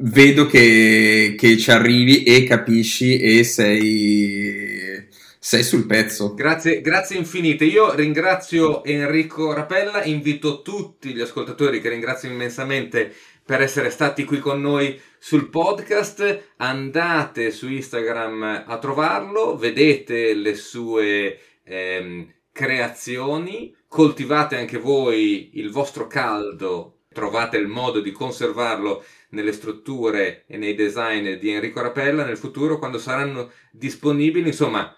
vedo 0.00 0.46
che, 0.46 1.34
che 1.36 1.56
ci 1.56 1.70
arrivi 1.70 2.22
e 2.22 2.44
capisci 2.44 3.18
e 3.18 3.44
sei 3.44 5.06
sei 5.40 5.62
sul 5.62 5.86
pezzo. 5.86 6.34
Grazie, 6.34 6.82
grazie 6.82 7.16
infinite. 7.16 7.64
Io 7.64 7.94
ringrazio 7.94 8.84
Enrico 8.84 9.54
Rapella, 9.54 10.04
invito 10.04 10.60
tutti 10.60 11.14
gli 11.14 11.20
ascoltatori 11.20 11.80
che 11.80 11.88
ringrazio 11.88 12.28
immensamente 12.28 13.14
per 13.44 13.62
essere 13.62 13.88
stati 13.88 14.24
qui 14.24 14.40
con 14.40 14.60
noi 14.60 15.00
sul 15.18 15.48
podcast. 15.48 16.52
Andate 16.56 17.50
su 17.50 17.66
Instagram 17.68 18.64
a 18.66 18.78
trovarlo, 18.78 19.56
vedete 19.56 20.34
le 20.34 20.54
sue 20.54 21.38
ehm, 21.64 22.30
creazioni, 22.52 23.74
coltivate 23.86 24.56
anche 24.56 24.76
voi 24.76 25.52
il 25.54 25.70
vostro 25.70 26.06
caldo, 26.08 27.04
trovate 27.10 27.56
il 27.56 27.68
modo 27.68 28.00
di 28.00 28.12
conservarlo 28.12 29.02
nelle 29.30 29.52
strutture 29.52 30.44
e 30.46 30.56
nei 30.56 30.74
design 30.74 31.34
di 31.34 31.50
Enrico 31.50 31.80
Rapella 31.80 32.24
nel 32.24 32.38
futuro 32.38 32.78
quando 32.78 32.98
saranno 32.98 33.50
disponibili. 33.70 34.48
Insomma, 34.48 34.94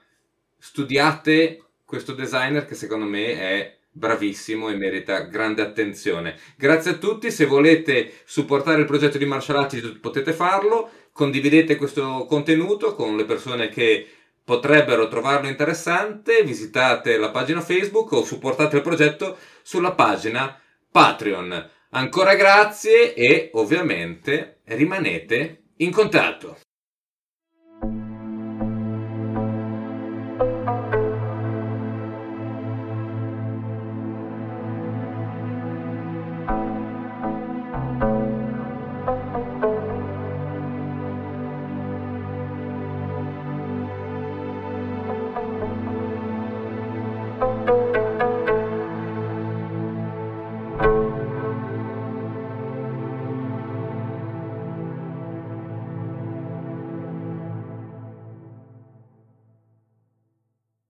studiate 0.58 1.62
questo 1.84 2.12
designer 2.12 2.66
che 2.66 2.74
secondo 2.74 3.06
me 3.06 3.38
è 3.38 3.78
bravissimo 3.92 4.68
e 4.68 4.76
merita 4.76 5.22
grande 5.22 5.62
attenzione. 5.62 6.38
Grazie 6.56 6.92
a 6.92 6.98
tutti, 6.98 7.30
se 7.30 7.46
volete 7.46 8.12
supportare 8.24 8.80
il 8.80 8.86
progetto 8.86 9.18
di 9.18 9.24
Martial 9.24 9.58
Attitude 9.58 9.98
potete 9.98 10.32
farlo, 10.32 10.88
condividete 11.12 11.76
questo 11.76 12.24
contenuto 12.26 12.94
con 12.94 13.16
le 13.16 13.24
persone 13.24 13.68
che 13.68 14.06
potrebbero 14.44 15.08
trovarlo 15.08 15.48
interessante, 15.48 16.42
visitate 16.44 17.16
la 17.16 17.30
pagina 17.30 17.60
Facebook 17.60 18.12
o 18.12 18.24
supportate 18.24 18.76
il 18.76 18.82
progetto 18.82 19.36
sulla 19.62 19.92
pagina 19.92 20.58
Patreon. 20.90 21.70
Ancora 21.92 22.36
grazie 22.36 23.14
e 23.14 23.50
ovviamente 23.54 24.60
rimanete 24.66 25.72
in 25.78 25.90
contatto. 25.90 26.56